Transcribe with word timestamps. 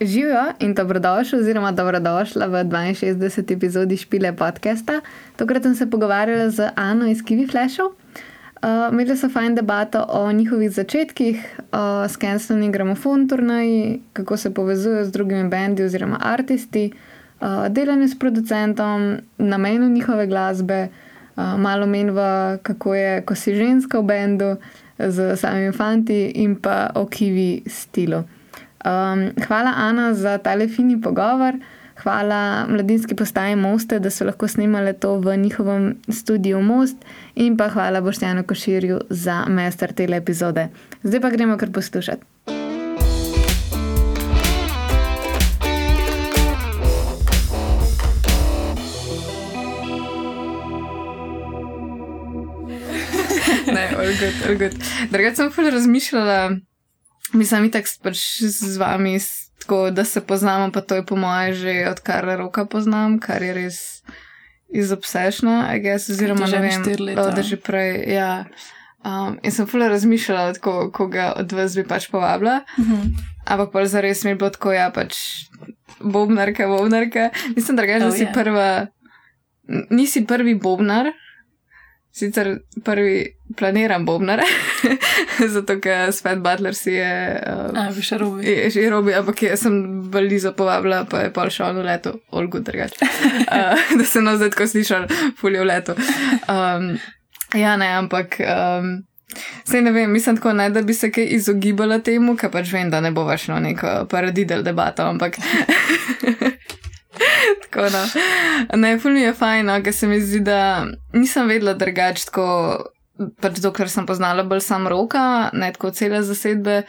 Živijo 0.00 0.44
in 0.58 0.74
dobrodošli, 0.74 1.38
oziroma 1.38 1.72
dobrodošla 1.72 2.46
v 2.46 2.64
62. 2.64 3.52
epizodi 3.52 3.96
Špile 3.96 4.36
podcasta. 4.36 5.00
Tokrat 5.36 5.62
sem 5.62 5.74
se 5.74 5.90
pogovarjala 5.90 6.50
z 6.50 6.70
Ano 6.76 7.06
iz 7.06 7.22
Kiwi 7.22 7.46
Flashov. 7.50 7.86
Uh, 7.86 8.92
imeli 8.92 9.16
so 9.16 9.28
fajn 9.28 9.54
debato 9.54 10.06
o 10.08 10.32
njihovih 10.32 10.70
začetkih, 10.70 11.60
o 11.72 12.08
skensleni 12.08 12.70
gramofon 12.72 13.28
turnaji, 13.28 14.00
kako 14.12 14.36
se 14.36 14.54
povezujejo 14.54 15.04
z 15.04 15.10
drugimi 15.10 15.48
bendi 15.48 15.84
oziroma 15.84 16.18
aristi, 16.20 16.92
uh, 17.40 17.68
delanju 17.68 18.08
s 18.08 18.18
producentom, 18.18 19.16
namenu 19.38 19.88
njihove 19.88 20.26
glasbe, 20.26 20.88
uh, 21.36 21.44
malo 21.58 21.86
menjava, 21.86 22.56
kako 22.62 22.94
je, 22.94 23.22
ko 23.22 23.34
si 23.34 23.54
ženska 23.54 24.00
v 24.00 24.02
bendu 24.02 24.56
z 24.98 25.36
samimi 25.36 25.72
fanti 25.72 26.24
in 26.24 26.56
pa 26.56 26.90
o 26.94 27.06
kiwi 27.06 27.62
stilu. 27.66 28.24
Um, 28.84 29.30
hvala, 29.46 29.74
Ana, 29.76 30.14
za 30.14 30.38
tale 30.38 30.68
fini 30.68 31.00
pogovor. 31.00 31.54
Hvala 32.02 32.66
mladinski 32.68 33.14
postaji 33.14 33.56
Moste, 33.56 33.98
da 33.98 34.10
so 34.10 34.24
lahko 34.24 34.48
snimali 34.48 34.92
to 34.92 35.18
v 35.20 35.36
njihovem 35.36 35.98
studiu 36.08 36.62
Most, 36.62 36.96
in 37.34 37.56
pa 37.56 37.68
hvala 37.68 38.00
Boštjanu 38.00 38.44
Koširju 38.44 39.00
za 39.10 39.44
mester 39.48 39.92
te 39.92 40.04
epizode. 40.04 40.68
Zdaj 41.02 41.20
pa 41.20 41.30
gremo 41.30 41.56
kar 41.56 41.72
poslušati. 41.72 42.24
Ne, 53.72 53.90
Drugače 55.10 55.36
sem 55.36 55.50
fully 55.50 55.70
razmišljala, 55.70 56.50
mislim, 57.32 57.70
da 57.70 57.80
pač 58.02 58.18
z 58.40 58.76
vami, 58.76 59.18
tako, 59.60 59.90
da 59.90 60.04
se 60.04 60.20
poznamo, 60.20 60.72
pa 60.72 60.80
to 60.80 60.94
je 60.94 61.06
po 61.06 61.16
mojem 61.16 61.54
že 61.54 61.88
odkar 61.90 62.24
roka 62.38 62.64
poznam, 62.64 63.18
kar 63.18 63.42
je 63.42 63.54
res 63.54 63.78
izobsešno, 64.68 65.66
oziroma 66.10 66.46
že 66.46 66.58
ne 66.58 66.68
vem, 66.68 66.82
da 67.14 67.42
že 67.42 67.56
prej. 67.56 68.04
Ja. 68.08 68.44
Um, 69.00 69.38
in 69.42 69.50
sem 69.50 69.66
fully 69.66 69.88
razmišljala, 69.88 70.52
tako, 70.54 70.90
koga 70.92 71.32
od 71.36 71.52
vas 71.52 71.74
bi 71.74 71.84
pač 71.84 72.08
povabila. 72.08 72.60
Uh 72.78 72.84
Mhm. 72.84 72.94
-huh. 72.94 73.12
Ampak 73.46 73.72
pa 73.72 73.86
zares 73.86 74.24
mi 74.24 74.30
je 74.30 74.34
bilo 74.34 74.50
tako, 74.50 74.72
ja, 74.72 74.90
pač 74.90 75.16
bobnarka, 76.00 76.66
bobnarka. 76.68 77.30
Mislim, 77.56 77.76
da 77.76 77.82
Oh, 78.06 78.14
si 78.14 78.22
ja. 78.22 78.32
prva, 78.32 78.86
nisi 79.90 80.26
prvi 80.26 80.54
bobnar, 80.54 81.06
sicer 82.12 82.58
prvi 82.84 83.36
planiran 83.56 84.04
bobnar, 84.04 84.42
zato 85.54 85.76
ker 85.80 86.12
Svet 86.12 86.38
Butler 86.42 86.74
si 86.74 86.94
je. 86.96 87.12
Uh, 87.46 87.78
A, 87.78 87.88
še 88.02 88.18
robi. 88.20 88.46
Je 88.46 88.70
že 88.74 88.86
robi, 88.90 89.14
ampak 89.14 89.42
jaz 89.46 89.64
sem 89.66 89.76
Balizo 90.10 90.52
povabila, 90.56 91.04
pa 91.10 91.26
je 91.26 91.34
pol 91.34 91.50
šel 91.50 91.78
v 91.80 91.86
leto, 91.86 92.16
olgu 92.30 92.62
drugače. 92.66 93.10
Uh, 93.46 93.78
da 93.98 94.04
se 94.04 94.22
nas 94.22 94.40
zdaj 94.42 94.54
tako 94.56 94.66
slišal, 94.66 95.06
fulje 95.38 95.62
v 95.62 95.70
leto. 95.70 95.94
Um, 96.50 96.96
ja, 97.54 97.76
ne, 97.76 97.94
ampak. 97.98 98.40
Um, 98.42 99.00
Sej 99.62 99.84
ne 99.86 99.92
vem, 99.94 100.10
mislim 100.10 100.40
tako, 100.40 100.52
ne, 100.58 100.64
da 100.74 100.82
bi 100.82 100.94
se 100.94 101.06
kaj 101.14 101.28
izogibala 101.36 102.00
temu, 102.02 102.34
ker 102.34 102.50
pač 102.50 102.72
vem, 102.74 102.90
da 102.90 102.98
ne 102.98 103.12
bo 103.14 103.22
več 103.28 103.44
no 103.46 103.60
neko 103.62 104.08
paradidel 104.10 104.64
debato, 104.66 105.06
ampak. 105.06 105.38
tako 107.70 107.88
no. 107.94 108.02
Ne, 108.76 108.96
ful 108.98 109.14
mi 109.14 109.22
je 109.22 109.34
fajn, 109.34 109.66
no, 109.66 109.78
ker 109.82 109.94
se 109.94 110.08
mi 110.10 110.20
zdi, 110.20 110.42
da 110.44 110.86
nisem 111.14 111.48
vedela 111.48 111.74
drugače 111.78 112.26
tako, 112.28 112.46
pač 113.40 113.60
dokler 113.62 113.90
sem 113.92 114.06
poznala 114.08 114.44
bolj 114.48 114.64
sam 114.66 114.88
roka, 114.90 115.50
ne 115.52 115.72
tako 115.72 115.92
cele 115.96 116.22
zasedbe. 116.26 116.82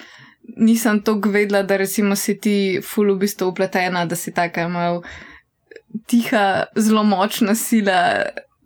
Nisem 0.57 0.99
toliko 1.05 1.29
vedela, 1.29 1.61
da 1.63 1.77
recimo 1.77 2.15
si 2.17 2.35
ti 2.41 2.55
ful 2.83 3.13
v 3.13 3.21
bistvu 3.23 3.51
upletena, 3.53 4.05
da 4.09 4.17
si 4.17 4.33
taka 4.33 4.67
mal 4.67 5.03
tiha, 6.09 6.65
zelo 6.75 7.03
močna 7.03 7.55
sila 7.55 8.01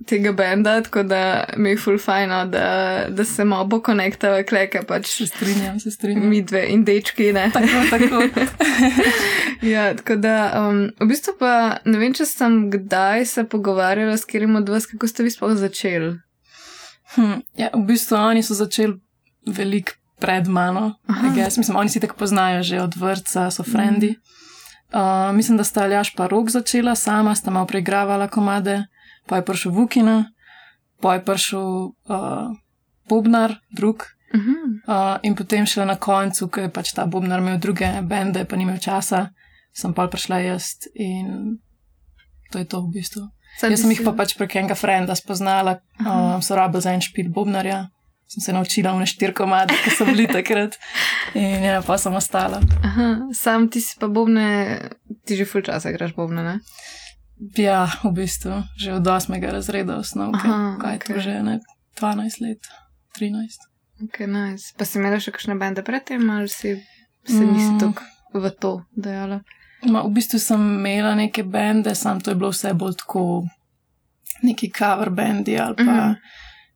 tega 0.05 0.31
benda, 0.31 0.81
tako 0.83 1.03
da 1.03 1.43
mi 1.57 1.69
je 1.69 1.77
ful 1.77 1.97
fajno, 1.97 2.45
da, 2.45 3.05
da 3.09 3.25
se 3.25 3.45
malo 3.45 3.69
pokonektava 3.69 4.43
kleke, 4.43 4.81
pač 4.87 5.07
Se 5.07 5.27
strinjam, 5.27 5.79
se 5.79 5.91
strinjam. 5.91 6.29
mi 6.29 6.41
dve 6.41 6.65
in 6.69 6.83
dečki, 6.85 7.33
ne. 7.33 7.49
Tako, 7.53 7.67
tako. 7.89 8.23
Ja, 9.61 9.95
tako 9.95 10.15
da, 10.15 10.67
um, 10.69 10.91
v 10.99 11.07
bistvu 11.09 11.33
pa 11.39 11.77
ne 11.85 11.97
vem, 11.97 12.13
če 12.13 12.25
sem 12.27 12.57
kdaj 12.71 13.25
se 13.25 13.43
pogovarjala 13.49 14.17
s 14.17 14.27
katerim 14.27 14.55
od 14.59 14.69
vas, 14.69 14.85
kako 14.85 15.07
ste 15.07 15.23
vi 15.23 15.31
sploh 15.31 15.55
začeli. 15.57 16.11
Hm, 17.15 17.39
ja, 17.57 17.71
v 17.73 17.85
bistvu 17.87 18.19
oni 18.19 18.43
so 18.43 18.53
začeli 18.53 18.99
veliko 19.47 19.95
pred 20.19 20.47
mano. 20.47 20.95
Guess. 21.35 21.57
Mislim, 21.57 21.77
oni 21.77 21.89
si 21.89 21.99
tako 21.99 22.19
poznajo 22.19 22.63
že 22.63 22.81
od 22.81 22.95
vrca, 22.95 23.49
so 23.51 23.63
frendi. 23.63 24.15
Uh, 24.93 25.35
mislim, 25.35 25.57
da 25.57 25.63
sta 25.63 25.83
Aljaš 25.83 26.13
pa 26.15 26.27
rok 26.27 26.49
začela 26.49 26.95
sama, 26.95 27.35
sta 27.35 27.51
malo 27.51 27.65
preigravala 27.65 28.27
komade, 28.27 28.85
pa 29.27 29.35
je 29.35 29.45
prišel 29.45 29.71
Vukina, 29.71 30.25
pa 31.01 31.15
je 31.17 31.25
prišel 31.25 31.67
uh, 32.09 32.51
Bobnar, 33.09 33.55
drug. 33.71 34.03
Uh 34.33 34.41
-huh. 34.41 34.61
Uh, 34.87 35.19
in 35.23 35.35
potem 35.35 35.65
šele 35.65 35.85
na 35.85 35.95
koncu, 35.95 36.47
ko 36.47 36.61
je 36.61 36.69
pač 36.69 36.93
ta 36.93 37.05
Bobnar 37.05 37.39
imel 37.39 37.57
druge 37.57 38.01
bende, 38.01 38.45
pa 38.45 38.55
ni 38.55 38.63
imel 38.63 38.77
časa, 38.77 39.29
sem 39.73 39.93
pa 39.93 40.07
prišla 40.07 40.39
jaz 40.39 40.63
in 40.93 41.57
to 42.51 42.59
je 42.59 42.65
to 42.65 42.81
v 42.81 42.91
bistvu. 42.93 43.21
Jaz 43.61 43.81
sem 43.81 43.91
jih 43.91 44.01
pa 44.03 44.11
pač 44.11 44.35
prek 44.37 44.55
enega 44.55 44.75
frenda 44.75 45.15
spoznala, 45.15 45.79
um, 45.99 46.41
so 46.41 46.55
rabili 46.55 46.81
za 46.81 46.91
en 46.91 47.01
špil 47.01 47.29
Bobnarja. 47.29 47.87
Sem 48.27 48.41
se 48.41 48.53
naučila 48.53 48.97
v 48.97 49.05
štiri 49.05 49.33
komade, 49.33 49.73
ki 49.83 49.89
so 49.93 50.05
bili 50.05 50.25
takrat. 50.37 50.79
In 51.37 51.63
ja, 51.63 51.81
pa 51.85 51.97
sem 51.97 52.13
ostala. 52.13 52.57
Aha, 52.83 53.29
sam 53.33 53.69
ti 53.69 53.81
si 53.81 53.93
pa 53.99 54.07
bobne, 54.07 54.79
ti 55.25 55.37
že 55.37 55.45
ful 55.45 55.61
časa 55.61 55.93
igraš 55.93 56.15
bobne, 56.17 56.41
ne? 56.41 56.55
Ja, 57.37 57.91
v 58.01 58.11
bistvu, 58.13 58.63
že 58.75 58.93
od 58.93 59.03
8. 59.03 59.27
razreda 59.41 59.97
osnovke. 59.97 60.39
Aha, 60.39 60.77
Kaj 60.77 60.95
okej. 60.95 61.07
to 61.09 61.19
že, 61.21 61.33
ne? 61.41 61.55
12 61.93 62.41
let, 62.41 62.61
13. 63.13 63.59
Ok, 64.01 64.19
nice. 64.21 64.71
Pa 64.73 64.83
si 64.83 64.97
imela 64.97 65.15
še 65.17 65.31
kakšne 65.31 65.55
bende 65.55 65.79
predtem, 65.81 66.23
ali 66.29 66.47
si 66.47 66.75
se 67.23 67.41
nisi 67.41 67.71
Mm. 67.71 67.79
tako 67.81 68.03
v 68.33 68.51
to 68.51 68.71
dejala? 68.93 69.39
Ma, 69.83 70.01
v 70.01 70.11
bistvu 70.11 70.35
sem 70.37 70.59
imela 70.73 71.13
neke 71.13 71.43
bende, 71.43 71.91
sam 71.93 72.19
to 72.19 72.31
je 72.31 72.35
bilo 72.35 72.49
vse 72.49 72.73
bolj 72.73 72.95
tako, 72.97 73.43
neki 74.41 74.67
cover 74.69 75.09
bendi 75.09 75.55
ali 75.55 75.75
pa 75.75 75.83
Mhm. 75.83 76.15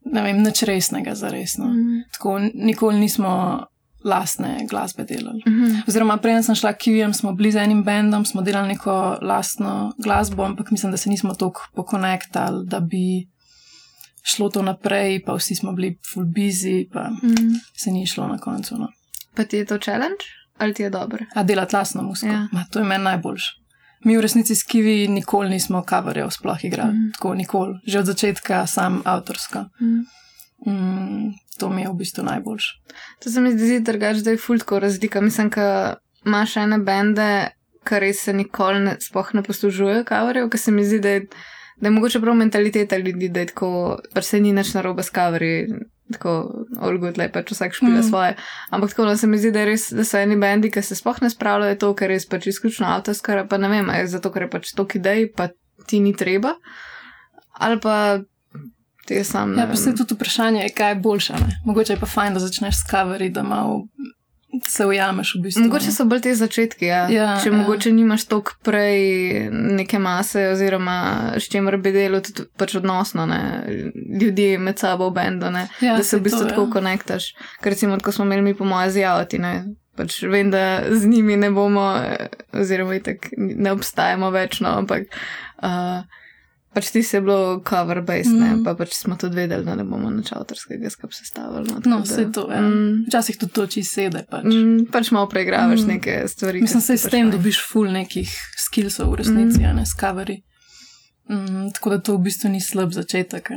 ne 0.06 0.22
vem, 0.22 0.38
nič 0.40 0.64
resnega 0.64 1.12
za 1.14 1.28
resno. 1.28 1.66
Mm. 1.68 2.04
Tako 2.10 2.30
nikoli 2.54 3.00
nismo 3.00 3.64
lastne 4.04 4.66
glasbe 4.70 5.04
delali. 5.04 5.42
Mhm. 5.48 5.76
Oziroma, 5.88 6.18
preden 6.18 6.44
sem 6.44 6.56
šla 6.56 6.74
Kivijem, 6.74 7.14
smo 7.14 7.34
bili 7.34 7.52
z 7.52 7.58
enim 7.58 7.84
bendom, 7.84 8.26
smo 8.26 8.42
delali 8.42 8.68
neko 8.68 9.18
lastno 9.22 9.94
glasbo, 9.98 10.44
ampak 10.44 10.72
mislim, 10.72 10.92
da 10.92 10.98
se 10.98 11.10
nismo 11.10 11.34
toliko 11.34 11.62
pokonektali, 11.76 12.66
da 12.66 12.80
bi 12.80 13.28
šlo 14.24 14.50
to 14.50 14.62
naprej, 14.62 15.24
pa 15.24 15.34
vsi 15.34 15.56
smo 15.56 15.72
bili 15.72 15.98
full 16.14 16.26
busy, 16.26 16.90
pa 16.94 17.10
Mm. 17.10 17.60
se 17.76 17.92
ni 17.92 18.06
šlo 18.06 18.28
na 18.28 18.38
koncu. 18.38 18.78
No. 18.78 18.88
Pa 19.36 19.44
ti 19.44 19.58
je 19.58 19.66
to 19.66 19.78
challenge 19.78 20.24
ali 20.58 20.74
ti 20.74 20.84
je 20.84 20.90
dobro? 20.90 21.26
A 21.36 21.44
delati 21.44 21.76
lastno 21.76 22.04
muziko, 22.04 22.34
Ja. 22.34 22.48
Ma, 22.52 22.66
to 22.72 22.80
je 22.80 22.86
meni 22.86 23.04
najboljše. 23.04 23.52
Mi 24.04 24.18
v 24.18 24.22
resnici 24.22 24.56
s 24.56 24.64
Kivi 24.64 25.08
nikoli 25.08 25.50
nismo 25.50 25.84
coverjev 25.90 26.30
sploh 26.30 26.66
igrali, 26.66 26.92
mm. 26.92 27.12
tako 27.14 27.34
nikoli, 27.34 27.80
že 27.86 28.00
od 28.00 28.06
začetka 28.06 28.68
sam 28.68 29.02
avtorska. 29.06 29.66
Mm. 29.82 30.00
Mm, 30.68 31.32
to 31.60 31.70
mi 31.70 31.82
je 31.82 31.90
v 31.90 31.94
bistvu 31.94 32.24
najboljše. 32.24 32.74
To 33.24 33.32
se 33.32 33.42
mi 33.42 33.52
zdi 33.52 33.80
drugače, 33.80 34.22
da 34.22 34.32
je 34.32 34.38
ful 34.38 34.60
tako 34.60 34.80
razlika. 34.80 35.22
Mislim, 35.22 35.50
da 35.50 35.96
imaš 36.26 36.58
ene 36.58 36.78
bende, 36.78 37.50
kar 37.84 38.02
res 38.02 38.24
se 38.24 38.34
nikoli 38.34 38.80
ne, 38.84 38.98
sploh 39.02 39.32
ne 39.34 39.44
poslužujejo 39.44 40.04
kaverjev, 40.08 40.50
ker 40.50 40.60
se 40.60 40.72
mi 40.72 40.84
zdi, 40.86 41.00
da 41.00 41.16
je, 41.16 41.22
da 41.80 41.88
je 41.88 41.96
mogoče 41.96 42.22
prav 42.22 42.36
mentaliteta 42.36 42.98
ljudi, 42.98 43.30
da 43.30 43.46
je 43.46 43.54
tako, 43.54 43.72
pač 44.14 44.28
se 44.34 44.42
ni 44.44 44.54
nič 44.54 44.74
narobe 44.78 45.04
s 45.04 45.16
kaverji. 45.16 45.80
Tako, 46.10 46.32
orgut, 46.82 47.20
le 47.22 47.28
pač 47.30 47.52
vsak 47.54 47.76
špila 47.78 48.00
mm. 48.00 48.06
Svoje. 48.08 48.32
Ampak 48.74 48.96
tako, 48.96 49.06
no, 49.06 49.14
se 49.18 49.28
mi 49.30 49.38
zdi, 49.38 49.52
da, 49.54 49.62
res, 49.70 49.92
da 49.94 50.02
so 50.02 50.18
eni 50.18 50.40
bendi, 50.42 50.72
ki 50.74 50.82
se 50.82 50.98
sploh 50.98 51.20
ne 51.22 51.30
spravljajo 51.30 51.78
to, 51.84 51.92
ker 52.00 52.10
je 52.10 52.18
res 52.18 52.26
pač 52.26 52.48
izključno 52.50 52.88
avtorska, 52.90 53.44
pa 53.50 53.60
ne 53.62 53.70
vem, 53.70 53.92
je 53.94 54.08
zato, 54.16 54.32
ker 54.34 54.48
je 54.48 54.50
pač 54.56 54.72
toliko 54.74 54.98
idej, 54.98 55.28
pa 55.38 55.52
ti 55.86 56.02
ni 56.02 56.16
treba. 56.18 56.56
Ali 57.62 57.78
pa 57.84 57.96
je 59.14 59.24
sam. 59.24 59.56
ne 59.56 59.62
Ja, 59.62 59.68
pa 59.68 59.76
se 59.76 59.96
tudi 59.96 60.14
vprašanje 60.14 60.62
je, 60.62 60.70
kaj 60.70 60.92
je 60.92 60.96
boljše. 60.96 61.34
Ne? 61.34 61.60
Mogoče 61.66 61.94
je 61.94 62.00
pa 62.00 62.06
fajn, 62.06 62.34
da 62.34 62.40
začneš 62.40 62.76
s 62.76 62.90
coverji, 62.92 63.30
da 63.30 63.44
malo 63.44 63.86
se 64.68 64.86
ujameš 64.86 65.36
v 65.36 65.42
bistvu. 65.42 65.64
Mogoče 65.64 65.92
so 65.92 66.06
bolj 66.10 66.22
te 66.26 66.34
začetki, 66.36 66.86
ja. 66.86 67.04
Ja, 67.12 67.28
če 67.44 67.52
ja. 67.52 67.56
mogoče 67.58 67.92
nimaš 67.94 68.26
toliko 68.26 68.56
prej 68.66 69.50
neke 69.52 70.00
mase, 70.00 70.48
oziroma 70.54 70.96
s 71.38 71.52
čimer 71.52 71.78
bi 71.78 71.94
delal 71.94 72.24
tudi 72.26 72.48
pač 72.58 72.76
odnosno, 72.80 73.28
ne? 73.30 73.42
ljudi 74.22 74.56
med 74.58 74.82
sabo 74.82 75.12
v 75.12 75.18
bendu, 75.20 75.52
ne? 75.54 75.68
ja, 75.82 75.98
da 75.98 76.04
se 76.04 76.18
v 76.18 76.26
bistvu 76.26 76.48
to, 76.48 76.50
tako 76.54 76.66
ja. 76.66 76.72
konektaš. 76.80 77.30
Ker 77.62 77.76
recimo, 77.76 78.00
ko 78.02 78.12
smo 78.12 78.26
imeli 78.26 78.50
mi 78.50 78.56
po 78.58 78.66
moje 78.66 78.92
zjavati, 78.98 79.40
ne. 79.40 79.54
Pač 80.00 80.22
vem, 80.24 80.50
da 80.52 80.82
z 80.90 81.12
njimi 81.12 81.38
ne 81.38 81.52
bomo, 81.52 81.92
oziroma 82.56 82.96
itak 82.96 83.30
ne 83.38 83.74
obstajamo 83.76 84.32
večno, 84.32 84.72
ampak 84.82 85.12
uh, 85.62 86.02
Pač 86.74 86.92
ti 86.94 87.02
se 87.04 87.18
je 87.18 87.22
bilo 87.22 87.64
cover 87.70 88.02
base, 88.02 88.30
mm. 88.30 88.64
pa 88.64 88.76
pač 88.78 88.94
smo 88.94 89.16
tudi 89.18 89.36
vedeli, 89.36 89.66
da 89.66 89.74
ne 89.76 89.84
bomo 89.84 90.12
nič 90.14 90.30
avtorskega 90.38 90.92
skup 90.94 91.16
sestavili. 91.18 91.66
No, 91.66 91.82
no 91.86 91.98
vse 92.04 92.28
to 92.34 92.46
je. 92.52 92.62
Mm. 92.62 92.92
Včasih 93.08 93.40
tudi 93.42 93.54
to 93.58 93.66
či 93.68 93.84
sede. 93.84 94.22
Pač, 94.30 94.46
mm, 94.46 94.86
pač 94.94 95.10
malo 95.16 95.26
preigravaš 95.32 95.82
mm. 95.82 95.90
neke 95.90 96.20
stvari. 96.30 96.62
Mislim, 96.62 96.86
se 96.86 96.98
s 96.98 97.08
pač 97.08 97.16
tem 97.18 97.34
dobiš 97.34 97.64
full 97.72 97.90
nekih 97.90 98.30
skillsov 98.70 99.10
v 99.16 99.24
resnici, 99.24 99.64
mm. 99.66 99.82
ne 99.82 99.86
s 99.90 99.98
coverji. 99.98 100.44
Mm, 101.30 101.74
tako 101.74 101.96
da 101.96 102.02
to 102.06 102.18
v 102.20 102.30
bistvu 102.30 102.54
ni 102.54 102.62
slab 102.62 102.94
začetek. 102.94 103.50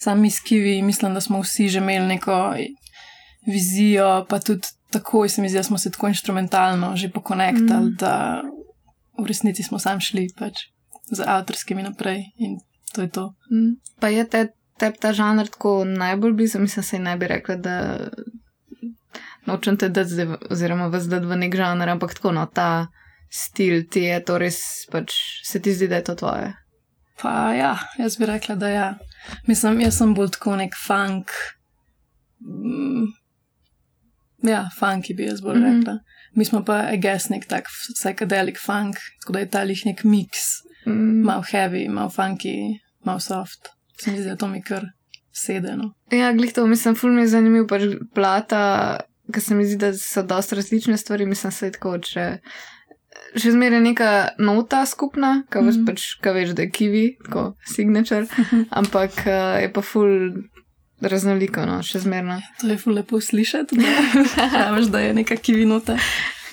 Sami 0.00 0.32
skivi, 0.32 0.80
mislim, 0.82 1.12
da 1.12 1.20
smo 1.20 1.44
vsi 1.44 1.68
že 1.68 1.84
imeli 1.84 2.16
neko 2.16 2.56
vizijo, 3.44 4.24
pa 4.28 4.40
tudi 4.40 4.72
tako, 4.90 5.28
se 5.28 5.44
mi 5.44 5.52
zdi, 5.52 5.60
da 5.60 5.68
smo 5.68 5.78
se 5.78 5.92
tako 5.92 6.08
instrumentalno 6.08 6.96
že 6.96 7.12
pokonektali, 7.12 7.92
mm. 7.92 7.96
da 8.00 8.40
v 9.20 9.28
resnici 9.28 9.62
smo 9.62 9.78
sami 9.78 10.00
šli. 10.00 10.28
Pač 10.32 10.72
z 11.12 11.24
avtorskimi 11.26 11.82
naprej 11.82 12.22
in 12.36 12.58
to 12.94 13.02
je 13.02 13.10
to. 13.10 13.34
Mm. 13.50 13.76
Pa 14.00 14.08
je 14.08 14.24
te, 14.28 14.48
te 14.78 14.92
ta 15.00 15.12
žanr 15.12 15.48
tako 15.50 15.84
najbolj 15.84 16.32
blizu, 16.32 16.58
mislim, 16.58 16.82
se 16.82 16.98
ne 16.98 17.16
bi 17.16 17.26
rekla, 17.26 17.56
da 17.56 18.08
nočem 19.46 19.76
te 19.76 19.88
dati, 19.88 20.10
zdaj, 20.10 20.36
oziroma 20.50 20.86
vas 20.86 21.08
dati 21.08 21.26
v 21.26 21.36
nek 21.36 21.56
žanr, 21.56 21.88
ampak 21.88 22.14
tako 22.14 22.32
no, 22.32 22.46
ta 22.46 22.86
stil 23.30 23.82
ti 23.90 24.06
je 24.06 24.20
to 24.24 24.38
res, 24.38 24.60
pač 24.92 25.14
se 25.44 25.60
ti 25.62 25.74
zdi, 25.74 25.88
da 25.88 26.00
je 26.00 26.04
to 26.04 26.14
tvoje. 26.14 26.54
Pa 27.20 27.52
ja, 27.54 27.74
jaz 27.98 28.16
bi 28.18 28.26
rekla, 28.26 28.54
da 28.54 28.68
ja. 28.68 28.88
Mislim, 29.46 29.80
jaz 29.80 29.98
sem 29.98 30.14
bolj 30.14 30.34
tako 30.38 30.56
nek 30.60 30.74
funk. 30.78 31.30
Mm, 32.44 33.10
ja, 34.48 34.68
funky 34.78 35.16
bi 35.16 35.26
jaz 35.26 35.40
bolj 35.40 35.58
mm 35.58 35.64
-hmm. 35.64 35.78
rekla. 35.78 35.98
Mi 36.34 36.44
smo 36.44 36.64
pa, 36.64 36.90
I 36.92 37.00
guess, 37.00 37.28
nek 37.30 37.46
tak 37.46 37.64
psychedelic 37.94 38.58
funk, 38.66 38.96
tako 39.20 39.32
da 39.32 39.38
je 39.38 39.50
ta 39.50 39.62
lih 39.62 39.86
nek 39.86 40.04
mix 40.04 40.30
mm. 40.86 41.22
malo 41.24 41.42
heavy, 41.52 41.88
malo 41.88 42.10
funky, 42.10 42.78
malo 43.04 43.20
soft. 43.20 43.70
Se 44.00 44.10
mi 44.10 44.18
zdi, 44.18 44.28
da 44.28 44.36
to 44.36 44.48
mi 44.48 44.62
kar 44.62 44.86
sedeno. 45.34 45.92
Ja, 46.10 46.32
glih 46.32 46.52
to, 46.52 46.66
mislim, 46.66 46.94
ful 46.94 47.12
mi 47.12 47.22
je 47.22 47.32
zanimiv, 47.34 47.66
pač 47.70 47.88
plata, 48.14 48.62
ker 49.32 49.42
se 49.42 49.54
mi 49.54 49.66
zdi, 49.66 49.78
da 49.82 49.92
so 49.98 50.22
dosta 50.22 50.56
različne 50.56 50.96
stvari, 50.98 51.26
mislim, 51.26 51.52
se 51.52 51.72
tako, 51.74 51.98
če. 51.98 52.30
Še 53.38 53.50
zmeraj 53.54 53.80
neka 53.82 54.08
nota 54.42 54.84
skupna, 54.86 55.44
ki 55.50 55.58
mm 55.58 55.68
-hmm. 55.70 55.86
pač, 55.86 56.02
veš, 56.22 56.50
da 56.54 56.62
je 56.62 56.70
kiwi, 56.70 57.04
kot 57.30 57.54
signature, 57.66 58.26
ampak 58.80 59.10
uh, 59.26 59.62
je 59.62 59.72
pa 59.72 59.82
ful 59.82 60.10
raznoliko, 61.00 61.66
no, 61.66 61.82
še 61.82 61.98
zmeraj. 61.98 62.40
To 62.60 62.68
je 62.68 62.78
ful 62.78 62.94
lepo 62.94 63.20
slišati, 63.20 63.76
da, 63.76 64.70
veš, 64.76 64.86
da 64.86 65.00
je 65.00 65.14
neka 65.14 65.36
kiwi 65.36 65.66
nota. 65.66 65.98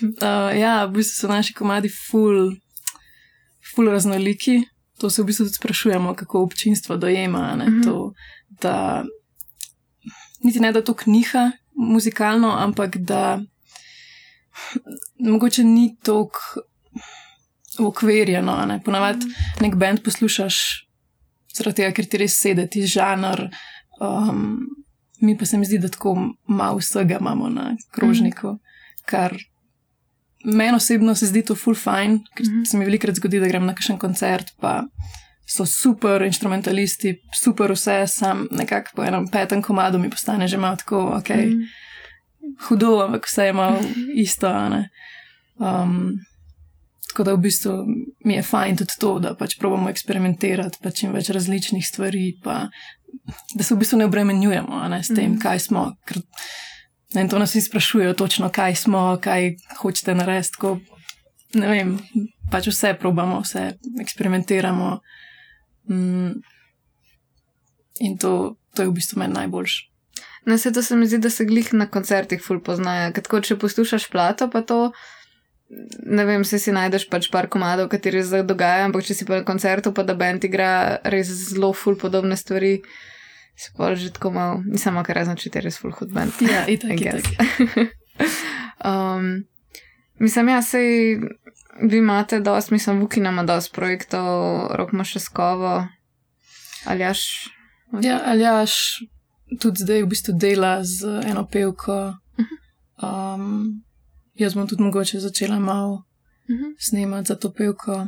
Uh, 0.01 0.49
ja, 0.57 0.85
v 0.85 0.97
bistvu 0.97 1.21
so 1.21 1.27
naši 1.27 1.53
komadi 1.53 1.89
ful 1.89 2.55
ful 3.75 3.89
raznoliki. 3.91 4.63
To 4.97 5.09
se 5.09 5.21
v 5.21 5.25
bistvu 5.25 5.45
tudi 5.45 5.55
sprašujemo, 5.55 6.13
kako 6.15 6.43
občinstvo 6.43 6.97
dojema. 6.97 7.55
Mm 7.55 7.59
-hmm. 7.59 7.83
to, 7.83 8.13
da, 8.61 9.05
niti 10.43 10.59
ne 10.59 10.71
da 10.71 10.83
to 10.83 10.93
knjiga 10.93 11.51
muzikalno, 11.75 12.55
ampak 12.57 12.97
da 12.97 13.41
mogoče 15.19 15.63
ni 15.63 15.97
tako 16.03 16.39
ukvirjeno. 17.79 18.65
Ne? 18.65 18.81
Ponavadi 18.83 19.25
-hmm. 19.25 19.61
nek 19.61 19.75
bend 19.75 20.03
poslušaš, 20.03 20.87
zaradi 21.57 21.75
tega, 21.75 21.91
ker 21.91 22.05
ti 22.05 22.17
res 22.17 22.39
sedeti 22.41 22.85
žanr. 22.87 23.49
Um, 24.01 24.67
mi 25.21 25.37
pa 25.37 25.45
se 25.45 25.57
mi 25.57 25.65
zdi, 25.65 25.77
da 25.77 25.89
tako 25.89 26.33
malo 26.47 26.77
vsega 26.77 27.17
imamo 27.19 27.49
na 27.49 27.77
krožniku, 27.91 28.47
mm 28.47 28.53
-hmm. 28.55 29.05
kar 29.05 29.37
Meni 30.43 30.75
osebno 30.75 31.15
se 31.15 31.25
zdi 31.25 31.43
to 31.45 31.55
full 31.55 31.75
fine, 31.75 32.19
ker 32.35 32.45
mm 32.45 32.53
-hmm. 32.53 32.65
se 32.65 32.77
mi 32.77 32.85
velikokrat 32.85 33.15
zgodi, 33.15 33.39
da 33.39 33.47
grem 33.47 33.65
na 33.65 33.75
kakšen 33.75 33.97
koncert, 33.97 34.51
pa 34.59 34.83
so 35.45 35.65
super 35.65 36.21
instrumentalisti, 36.21 37.15
super 37.41 37.71
vse, 37.71 38.07
sam 38.07 38.47
nekako 38.51 38.91
po 38.95 39.03
enem 39.03 39.27
petem 39.27 39.61
komadu 39.61 39.99
mi 39.99 40.09
postane 40.09 40.47
že 40.47 40.57
malo 40.57 40.75
tako, 40.75 40.99
ok, 41.17 41.29
mm 41.29 41.35
-hmm. 41.35 41.67
hudo, 42.67 43.01
ampak 43.05 43.25
vse 43.27 43.45
je 43.45 43.53
malo 43.53 43.79
isto. 44.15 44.69
Um, 45.57 46.19
tako 47.11 47.23
da 47.23 47.33
v 47.33 47.37
bistvu 47.37 47.85
mi 48.25 48.33
je 48.33 48.43
fajn 48.43 48.77
tudi 48.77 48.91
to, 48.99 49.19
da 49.19 49.35
pač 49.35 49.57
probujemo 49.59 49.89
eksperimentirati, 49.89 50.77
pa 50.83 50.91
čim 50.91 51.11
več 51.11 51.29
različnih 51.29 51.87
stvari, 51.87 52.39
pa 52.43 52.69
da 53.55 53.63
se 53.63 53.75
v 53.75 53.77
bistvu 53.77 53.97
ne 53.97 54.05
obremenjujemo 54.05 54.87
ne, 54.87 55.03
s 55.03 55.07
tem, 55.07 55.31
mm 55.31 55.35
-hmm. 55.35 55.41
kaj 55.41 55.59
smo. 55.59 55.95
Ker, 56.05 56.21
In 57.15 57.29
to 57.29 57.39
nas 57.39 57.51
vsi 57.51 57.61
sprašujejo, 57.61 58.13
točno 58.13 58.49
kaj 58.49 58.75
smo, 58.75 59.17
kaj 59.21 59.55
hočete 59.81 60.15
narediti. 60.15 60.57
Ko, 60.57 60.77
ne 61.53 61.67
vem, 61.67 61.97
pač 62.51 62.69
vse 62.71 62.93
probamo, 62.99 63.41
vse 63.43 63.73
eksperimentiramo. 64.01 64.99
Mm, 65.91 66.31
in 67.99 68.17
to, 68.17 68.55
to 68.75 68.85
je 68.85 68.91
v 68.91 68.95
bistvu 68.95 69.19
meni 69.19 69.33
najboljš. 69.33 69.91
Na 70.45 70.57
svetu 70.57 70.81
se 70.81 70.95
mi 70.95 71.07
zdi, 71.07 71.17
da 71.17 71.29
se 71.29 71.45
glih 71.45 71.73
na 71.73 71.85
koncertih 71.87 72.41
ful 72.41 72.61
poznajo. 72.63 73.11
Tako, 73.13 73.41
če 73.45 73.59
poslušaš 73.59 74.07
plato, 74.09 74.47
pa 74.49 74.63
to, 74.65 74.91
ne 76.05 76.25
vem, 76.25 76.45
se 76.47 76.59
si 76.59 76.73
najdeš 76.73 77.09
pač 77.11 77.29
par 77.31 77.47
komadov, 77.51 77.91
kateri 77.91 78.23
se 78.25 78.41
dogajajo, 78.47 78.87
ampak 78.89 79.05
če 79.05 79.19
si 79.19 79.27
pa 79.27 79.41
na 79.41 79.45
koncertu, 79.47 79.93
pa 79.93 80.07
da 80.07 80.15
bend 80.17 80.47
igra 80.47 80.99
res 81.03 81.29
zelo 81.51 81.73
ful 81.77 81.99
podobne 81.99 82.39
stvari. 82.39 82.79
Sploh 83.55 83.95
že 83.95 84.11
tako 84.11 84.31
malo, 84.31 84.63
nisem 84.65 84.97
kar 85.03 85.15
razen, 85.15 85.37
če 85.37 85.49
ti 85.49 85.61
res 85.61 85.77
full 85.77 85.93
hud 85.93 86.13
band. 86.13 86.33
Ja, 86.41 86.65
itak, 86.67 86.97
itak. 86.97 87.25
um, 88.89 89.43
mislim, 90.19 90.49
ja, 90.49 90.61
sej 90.61 91.19
vi 91.81 91.97
imate 91.97 92.39
dost, 92.39 92.71
mislim, 92.71 92.99
Vuki 93.01 93.19
ima 93.19 93.43
dost 93.43 93.73
projektov, 93.73 94.71
rok 94.75 94.93
ima 94.93 95.03
še 95.03 95.19
skovo. 95.19 95.87
Aljaš? 96.85 97.21
Ja, 98.01 98.21
Aljaš 98.25 99.03
tudi 99.59 99.83
zdaj 99.83 100.03
v 100.03 100.09
bistvu 100.09 100.33
dela 100.39 100.79
z 100.83 101.21
eno 101.27 101.45
pevko. 101.45 102.15
Mhm. 102.39 102.57
Um, 103.01 103.83
jaz 104.37 104.53
bom 104.55 104.67
tudi 104.67 104.83
mogoče 104.83 105.19
začela 105.19 105.59
malo 105.59 105.93
uh 106.49 106.55
mhm. 106.55 106.63
-huh. 106.63 106.75
snemati 106.79 107.27
za 107.27 107.35
to 107.35 107.53
pevko. 107.53 108.07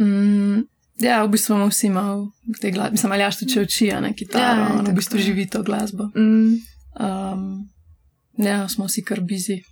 Mm, 0.00 0.66
Ja, 1.02 1.24
v 1.24 1.28
bistvu 1.28 1.54
imamo 1.54 1.70
vsi 1.70 1.90
malo 1.90 2.30
te 2.60 2.70
glasbe, 2.70 2.94
mislim, 2.94 3.12
ali 3.12 3.22
jaš 3.22 3.38
tudi 3.38 3.60
uči, 3.60 3.90
a 3.92 4.00
ne 4.00 4.12
kitaro, 4.14 4.62
ja, 4.62 4.82
v 4.86 4.94
bistvu 4.94 5.18
živi 5.18 5.46
to 5.50 5.62
glasbo. 5.62 6.04
Mm. 6.14 6.60
Um, 7.00 7.68
ja, 8.38 8.68
smo 8.68 8.86
vsi 8.86 9.02
kar 9.04 9.20
bizi. 9.20 9.62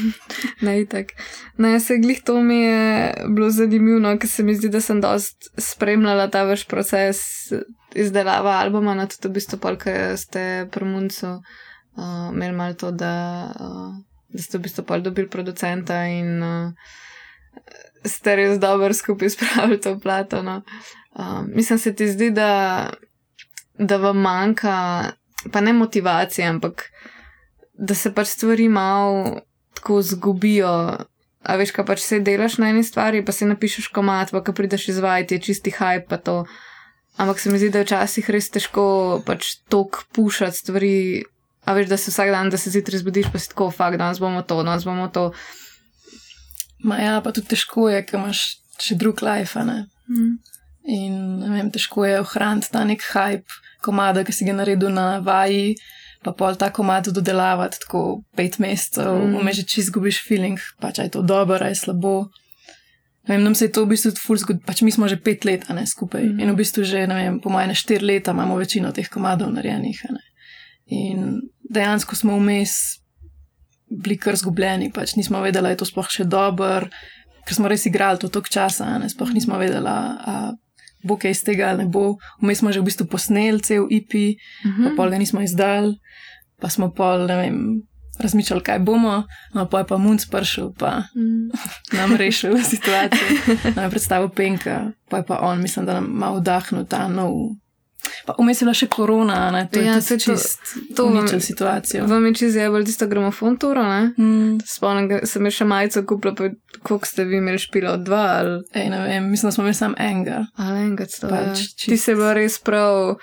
ne, 0.66 0.84
tako. 0.86 1.14
Ne, 1.58 1.80
se 1.80 1.98
glih 1.98 2.22
to 2.24 2.40
mi 2.42 2.56
je 2.56 3.14
bilo 3.28 3.50
zanimivo, 3.50 3.98
no, 3.98 4.18
ker 4.18 4.30
se 4.30 4.42
mi 4.42 4.54
zdi, 4.54 4.68
da 4.68 4.80
sem 4.80 5.00
dost 5.00 5.50
spremljala 5.58 6.28
ta 6.30 6.42
vaš 6.42 6.66
proces 6.66 7.22
izdelava 7.94 8.58
albuma, 8.60 8.94
na 8.94 9.06
to, 9.06 9.28
v 9.28 9.38
bistvu, 9.38 9.58
polk 9.62 9.86
ste 10.16 10.66
promuncu 10.72 11.36
uh, 11.36 12.34
imeli 12.34 12.52
malo 12.52 12.74
to, 12.74 12.90
da, 12.90 13.14
uh, 13.60 13.94
da 14.34 14.42
ste 14.42 14.58
v 14.58 14.66
bistvu 14.66 14.84
pol 14.84 15.06
dobili 15.06 15.30
producenta 15.30 16.04
in 16.10 16.42
uh, 16.42 16.90
ste 18.08 18.36
res 18.36 18.58
dobro 18.58 18.94
skupaj 18.94 19.30
spravili 19.30 19.80
to 19.80 19.98
plato. 20.00 20.42
No. 20.42 20.62
Um, 21.16 21.50
mislim, 21.54 21.78
se 21.78 21.94
ti 21.94 22.08
zdi, 22.08 22.30
da, 22.30 22.90
da 23.78 23.96
vam 23.96 24.18
manjka, 24.20 24.76
pa 25.52 25.60
ne 25.60 25.72
motivacija, 25.72 26.50
ampak 26.50 26.90
da 27.78 27.94
se 27.94 28.14
pač 28.14 28.26
stvari 28.26 28.68
malo 28.68 29.40
tako 29.74 30.02
zgubijo. 30.02 30.72
A 31.46 31.54
veš, 31.56 31.70
kaj 31.70 31.86
pač 31.86 32.02
se 32.02 32.20
delaš 32.20 32.58
na 32.58 32.72
eni 32.72 32.82
stvari, 32.84 33.22
pa 33.24 33.32
si 33.32 33.46
napišeš 33.46 33.92
komat, 33.94 34.32
pa 34.34 34.42
ko 34.42 34.52
prideš 34.56 34.88
izvajati, 34.96 35.36
je 35.36 35.44
čisti 35.48 35.70
hype 35.70 36.08
pa 36.08 36.18
to. 36.18 36.44
Ampak 37.16 37.40
se 37.40 37.50
mi 37.50 37.58
zdi, 37.58 37.70
da 37.70 37.80
je 37.80 37.86
včasih 37.86 38.30
res 38.34 38.50
težko 38.52 38.86
pač 39.24 39.54
tok 39.72 40.02
pušati 40.12 40.58
stvari. 40.58 40.96
A 41.66 41.74
veš, 41.74 41.88
da 41.88 41.96
se 41.96 42.10
vsak 42.10 42.30
dan, 42.30 42.50
da 42.50 42.58
se 42.58 42.70
zjutraj 42.70 43.00
zbudiš, 43.02 43.30
pa 43.32 43.38
si 43.38 43.48
tako, 43.50 43.70
fakt, 43.70 43.98
danes 43.98 44.20
bomo 44.22 44.42
to, 44.42 44.60
danes 44.62 44.84
bomo 44.84 45.08
to. 45.08 45.30
Ma 46.84 46.98
ja, 47.00 47.20
pa 47.24 47.32
tudi 47.32 47.54
težko 47.54 47.88
je, 47.88 48.02
ker 48.04 48.20
imaš 48.20 48.42
še 48.82 48.98
drug 49.00 49.22
life. 49.24 49.60
Mm. 49.60 50.36
In 50.86 51.14
vem, 51.50 51.70
težko 51.74 52.04
je 52.06 52.20
ohraniti 52.20 52.70
ta 52.72 52.84
nek 52.86 53.04
hype, 53.12 53.60
komada, 53.82 54.24
ki 54.26 54.34
si 54.34 54.46
ga 54.46 54.54
naredil 54.56 54.92
na 54.94 55.18
vaji, 55.24 55.76
pa 56.26 56.34
pol 56.34 56.58
ta 56.58 56.72
komad 56.74 57.08
dodelavati 57.14 57.80
tako 57.84 58.02
pet 58.38 58.58
mesecev, 58.62 59.14
mm. 59.14 59.38
vmes 59.40 59.60
že 59.60 59.66
čist 59.70 59.92
zgubiš 59.92 60.20
feeling, 60.26 60.60
pa 60.82 60.92
če 60.94 61.08
je 61.08 61.14
to 61.18 61.22
dobro, 61.26 61.62
je 61.62 61.78
slabo. 61.78 62.16
Vem, 63.26 63.42
nam 63.42 63.56
se 63.58 63.66
je 63.66 63.72
to 63.74 63.82
v 63.82 63.94
bistvu 63.94 64.12
ful 64.22 64.38
zgodilo, 64.38 64.62
pač 64.66 64.84
mi 64.86 64.92
smo 64.94 65.08
že 65.10 65.18
pet 65.18 65.42
let 65.46 65.66
ne, 65.74 65.82
skupaj 65.86 66.22
mm. 66.22 66.42
in 66.42 66.52
v 66.54 66.58
bistvu 66.58 66.86
že, 66.86 67.06
ne 67.10 67.18
vem, 67.18 67.40
po 67.42 67.50
mojem, 67.50 67.74
štiri 67.74 68.06
leta 68.06 68.34
imamo 68.34 68.58
večino 68.58 68.92
teh 68.94 69.08
komadov 69.10 69.50
narejenih. 69.54 70.02
In 70.94 71.42
dejansko 71.66 72.14
smo 72.14 72.38
vmes 72.38 73.02
bili 73.90 74.18
kar 74.18 74.36
zgubljeni, 74.36 74.90
pač 74.92 75.14
nismo 75.16 75.40
vedeli, 75.40 75.68
da 75.68 75.74
je 75.74 75.80
to 75.82 75.88
sploh 75.88 76.08
še 76.10 76.24
dobro, 76.24 76.88
ker 77.46 77.54
smo 77.54 77.70
res 77.70 77.86
igrali 77.86 78.18
to 78.18 78.30
tok 78.32 78.48
časa, 78.50 78.96
ne 78.98 79.10
sploh 79.10 79.30
nismo 79.34 79.58
vedeli, 79.58 79.84
da 79.86 80.54
bo 81.06 81.14
kaj 81.20 81.36
iz 81.36 81.42
tega 81.46 81.70
ali 81.70 81.84
ne 81.84 81.90
bo. 81.90 82.16
Vmes 82.42 82.62
smo 82.62 82.72
že 82.74 82.82
v 82.82 82.88
bistvu 82.90 83.06
posneli 83.06 83.62
cel 83.62 83.86
IP, 83.90 84.14
uh 84.14 84.70
-huh. 84.70 84.82
pa 84.82 84.88
mhm. 84.88 84.96
pol 84.96 85.10
ga 85.10 85.18
nismo 85.18 85.40
izdali, 85.42 85.98
pa 86.60 86.68
smo 86.68 86.90
pol, 86.90 87.26
ne 87.26 87.36
vem, 87.36 87.58
razmišljali, 88.18 88.62
kaj 88.62 88.78
bomo, 88.78 89.24
no 89.54 89.68
pa 89.68 89.78
je 89.78 89.86
pa 89.86 89.96
Munc 89.96 90.26
prišel, 90.26 90.72
pa 90.78 91.02
mm. 91.14 91.50
nam 91.92 92.16
rešil 92.16 92.58
situacijo. 92.72 93.28
Nam 93.74 93.84
je 93.84 93.90
predstavil 93.90 94.28
Penka, 94.28 94.92
pa 95.08 95.16
je 95.16 95.26
pa 95.26 95.38
on, 95.42 95.62
mislim, 95.62 95.86
da 95.86 95.94
nam 95.94 96.04
malo 96.04 96.40
vdahnil 96.40 96.84
ta 96.84 97.08
nov. 97.08 97.32
Pa 98.26 98.34
vmes 98.38 98.60
je 98.60 98.66
bila 98.66 98.74
še 98.74 98.88
korona, 98.90 99.38
ne? 99.54 99.62
to 99.72 99.80
ja, 99.80 99.96
je 99.96 100.02
to, 100.08 100.18
čist, 100.18 100.60
to 100.96 101.06
uničil 101.06 101.40
situacijo. 101.40 102.06
Vam 102.10 102.26
je 102.26 102.34
čez 102.34 102.56
je 102.58 102.68
bolj 102.70 102.86
tisto 102.88 103.06
gramofon 103.06 103.58
turo, 103.62 103.84
ne? 103.86 104.12
Mm. 104.18 104.58
Spomnim, 104.66 105.26
sem 105.28 105.50
še 105.50 105.66
majico 105.68 106.02
kupila, 106.08 106.34
pa 106.34 106.50
koliko 106.82 107.06
ste 107.06 107.26
vi 107.28 107.38
imeli 107.38 107.62
špilo, 107.62 107.96
dva 108.02 108.24
ali? 108.40 108.56
Ej, 108.74 108.88
ne 108.92 109.02
vem, 109.04 109.28
mislim, 109.30 109.50
da 109.50 109.54
smo 109.54 109.66
imeli 109.66 109.78
samo 109.78 109.98
enega. 109.98 110.44
Ali 110.56 110.86
enega, 110.86 111.06
to 111.06 111.26
je. 111.26 111.34
Pač, 111.34 111.66
čist... 111.74 111.90
Ti 111.90 112.00
se 112.02 112.16
bo 112.18 112.32
res 112.36 112.58
prav, 112.62 113.16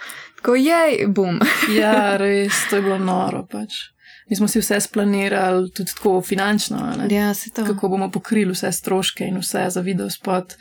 ko 0.44 0.56
je, 0.60 1.08
bum. 1.08 1.42
ja, 1.82 2.14
res, 2.24 2.66
to 2.70 2.80
je 2.80 2.88
bilo 2.88 3.00
noro 3.02 3.44
pač. 3.50 3.90
Mi 4.32 4.38
smo 4.40 4.48
si 4.48 4.62
vse 4.62 4.80
splanirali, 4.80 5.68
tudi 5.76 5.92
tako 5.92 6.22
finančno, 6.24 6.80
ja, 7.12 7.34
kako 7.54 7.90
bomo 7.92 8.08
pokrili 8.12 8.56
vse 8.56 8.72
stroške 8.72 9.28
in 9.28 9.42
vse 9.44 9.66
za 9.70 9.84
video 9.84 10.10
spot. 10.10 10.56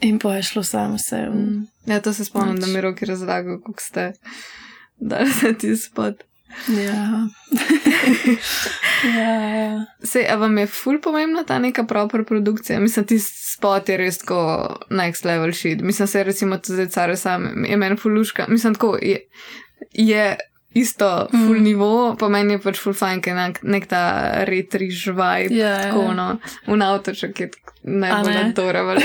In 0.00 0.18
pa 0.18 0.34
je 0.36 0.42
šlo 0.42 0.62
samo 0.62 0.94
vse. 0.94 1.26
Mm. 1.30 1.66
Ja, 1.86 2.00
to 2.00 2.12
se 2.12 2.24
spomnim, 2.24 2.54
Noč. 2.54 2.64
da 2.64 2.66
mi 2.66 2.80
roki 2.80 3.06
razlagajo, 3.06 3.60
kako 3.60 3.80
ste 3.80 4.12
dali 5.00 5.30
se 5.30 5.54
ti 5.58 5.76
spot. 5.76 6.14
Ja. 6.68 7.28
ja. 9.20 9.86
Sej, 10.02 10.26
a 10.30 10.36
vam 10.36 10.58
je 10.58 10.66
ful 10.66 11.00
pomembna 11.00 11.44
ta 11.44 11.58
neka 11.58 11.84
proper 11.84 12.24
produkcija? 12.24 12.80
Mislim, 12.80 13.06
ti 13.06 13.18
spot 13.18 13.88
je 13.88 13.96
res 13.96 14.18
tako 14.18 14.40
next 14.90 15.24
level 15.24 15.52
shit. 15.52 15.80
Mislim, 15.80 16.08
se 16.08 16.24
recimo 16.24 16.58
tudi 16.58 16.90
care 16.90 17.16
sam, 17.16 17.64
je 17.64 17.76
meni 17.76 17.96
fuluška. 17.96 18.46
Mislim, 18.48 18.74
tako 18.74 18.98
je. 19.02 19.20
je 19.92 20.36
isto, 20.74 21.28
full 21.30 21.58
mm. 21.58 21.62
nivo, 21.62 22.16
pa 22.18 22.28
meni 22.28 22.54
je 22.54 22.62
pač 22.62 22.78
full 22.78 22.94
fajn, 22.94 23.22
ker 23.24 23.34
nek, 23.34 23.58
nek 23.66 23.88
ta 23.90 24.02
retri 24.46 24.90
žvaj, 24.94 25.50
yeah, 25.50 25.58
ja, 25.58 25.72
tako 25.88 26.04
yeah. 26.06 26.14
no, 26.14 26.26
v 26.70 26.78
avtoček 26.86 27.40
je 27.42 27.48
najbolj 27.82 28.34
ne? 28.34 28.44
adorable. 28.46 29.02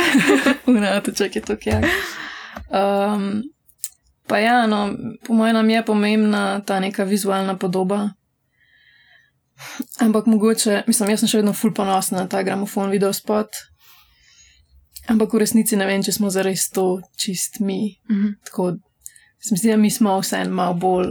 v 0.70 0.86
avtoček 0.98 1.40
je 1.40 1.42
to 1.42 1.58
kje. 1.58 1.82
Um, 2.70 3.42
pa 4.30 4.42
ja, 4.44 4.66
no, 4.70 4.94
po 5.26 5.34
mojem 5.34 5.58
nam 5.58 5.70
je 5.70 5.82
pomembna 5.86 6.62
ta 6.62 6.80
neka 6.80 7.04
vizualna 7.04 7.58
podoba. 7.58 8.14
Ampak 10.04 10.30
mogoče, 10.30 10.84
mislim, 10.86 11.16
jaz 11.16 11.24
sem 11.24 11.32
še 11.32 11.42
vedno 11.42 11.56
full 11.58 11.74
ponosna 11.74 12.26
na 12.26 12.30
ta 12.30 12.46
gramofon 12.46 12.94
video 12.94 13.14
spot. 13.16 13.58
Ampak 15.10 15.34
v 15.34 15.42
resnici 15.42 15.78
ne 15.78 15.86
vem, 15.90 16.02
če 16.04 16.14
smo 16.14 16.30
zares 16.34 16.70
to 16.74 17.02
čist 17.18 17.58
mi. 17.60 17.98
Mm 18.10 18.16
-hmm. 18.16 18.34
Tako, 18.46 18.76
mislim, 19.40 19.72
da 19.72 19.78
mi 19.78 19.92
smo 19.92 20.20
vse 20.20 20.38
en 20.38 20.52
malo 20.52 20.74
bolj 20.74 21.10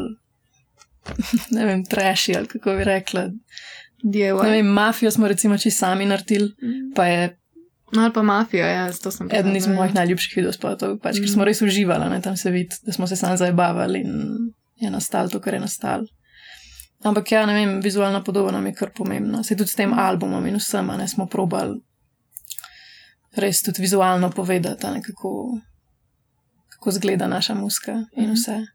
ne 1.56 1.66
vem, 1.66 1.84
treši 1.84 2.36
ali 2.36 2.46
kako 2.46 2.76
bi 2.78 2.84
rekla. 2.84 3.28
Ne 4.02 4.50
vem, 4.50 4.66
mafijo 4.66 5.10
smo 5.10 5.28
recimo 5.28 5.58
čisto 5.58 5.78
sami 5.78 6.06
naredili, 6.06 6.48
mm. 6.62 6.92
pa 6.96 7.06
je. 7.06 7.38
No, 7.92 8.02
ali 8.02 8.12
pa 8.12 8.22
mafijo, 8.22 8.66
ja, 8.66 8.92
to 8.92 9.10
sem. 9.10 9.28
Eden 9.32 9.56
izmed 9.56 9.76
mojih 9.76 9.94
najljubših 9.94 10.36
videospotov, 10.36 10.98
pač, 10.98 11.16
mm. 11.16 11.24
ker 11.24 11.30
smo 11.30 11.44
res 11.44 11.62
uživali, 11.62 12.10
ne, 12.10 12.20
tam 12.22 12.36
se 12.36 12.50
vidi, 12.50 12.76
da 12.82 12.92
smo 12.92 13.06
se 13.06 13.16
sami 13.16 13.38
zabavali 13.38 14.00
in 14.00 14.28
je 14.76 14.90
nastal 14.90 15.30
to, 15.30 15.40
kar 15.40 15.54
je 15.54 15.60
nastal. 15.60 16.04
Ampak 17.04 17.32
ja, 17.32 17.46
ne 17.46 17.54
vem, 17.54 17.80
vizualna 17.84 18.22
podoba 18.24 18.52
nam 18.52 18.66
je 18.66 18.74
kar 18.74 18.90
pomembna. 18.96 19.42
Se 19.44 19.56
tudi 19.56 19.70
s 19.70 19.78
tem 19.78 19.92
albumom 19.92 20.46
in 20.46 20.56
vsem, 20.58 20.88
ne 20.98 21.08
smo 21.08 21.26
probali 21.26 21.80
res 23.36 23.62
tudi 23.62 23.82
vizualno 23.82 24.30
povedati, 24.30 24.86
ne, 24.86 25.02
kako, 25.02 25.60
kako 26.68 26.90
zgleda 26.90 27.26
naša 27.26 27.54
muska 27.54 27.92
in 28.12 28.30
mm. 28.30 28.66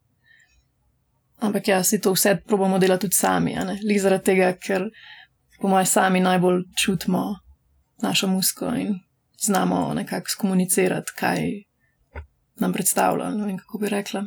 Ampak 1.39 1.67
ja, 1.67 1.83
si 1.83 2.01
to 2.01 2.11
vse 2.11 2.35
probujemo 2.47 2.79
delati 2.79 3.07
tudi 3.07 3.15
sami, 3.15 3.55
le 3.55 3.99
zaradi 3.99 4.23
tega, 4.23 4.53
ker 4.59 4.89
po 5.61 5.67
mojem 5.67 5.85
sami 5.85 6.19
najbolj 6.19 6.63
čutimo 6.75 7.35
našo 8.01 8.27
musko 8.27 8.73
in 8.75 8.99
znamo 9.39 9.93
nekako 9.93 10.29
skomunicirati, 10.29 11.11
kaj 11.15 11.39
nam 12.59 12.73
predstavlja. 12.73 13.29
Ne 13.29 13.45
vem, 13.45 13.57
kako 13.57 13.77
bi 13.77 13.89
rekla. 13.89 14.23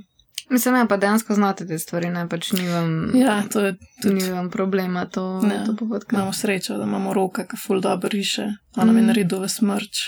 Mislim, 0.50 0.74
ja, 0.74 0.86
pa 0.86 0.96
dejansko 0.96 1.34
znate 1.34 1.66
te 1.66 1.78
stvari, 1.78 2.10
ne 2.10 2.26
pač 2.28 2.52
ni 2.52 2.68
vam, 2.68 3.12
ja, 3.16 3.42
to 3.52 3.60
je 3.60 3.74
tudi, 4.02 4.14
ni 4.14 4.30
vam 4.30 4.50
problema 4.50 5.06
to, 5.06 5.40
ne, 5.40 5.62
to 5.66 5.76
povedati. 5.76 6.14
Imamo 6.14 6.32
srečo, 6.32 6.76
da 6.76 6.84
imamo 6.84 7.12
roka, 7.14 7.46
ki 7.46 7.56
ful 7.56 7.80
dobro 7.80 8.08
riše, 8.08 8.48
ona 8.76 8.92
mm. 8.92 8.94
mi 8.94 9.00
je 9.00 9.06
naredila 9.06 9.48
smrč. 9.48 10.02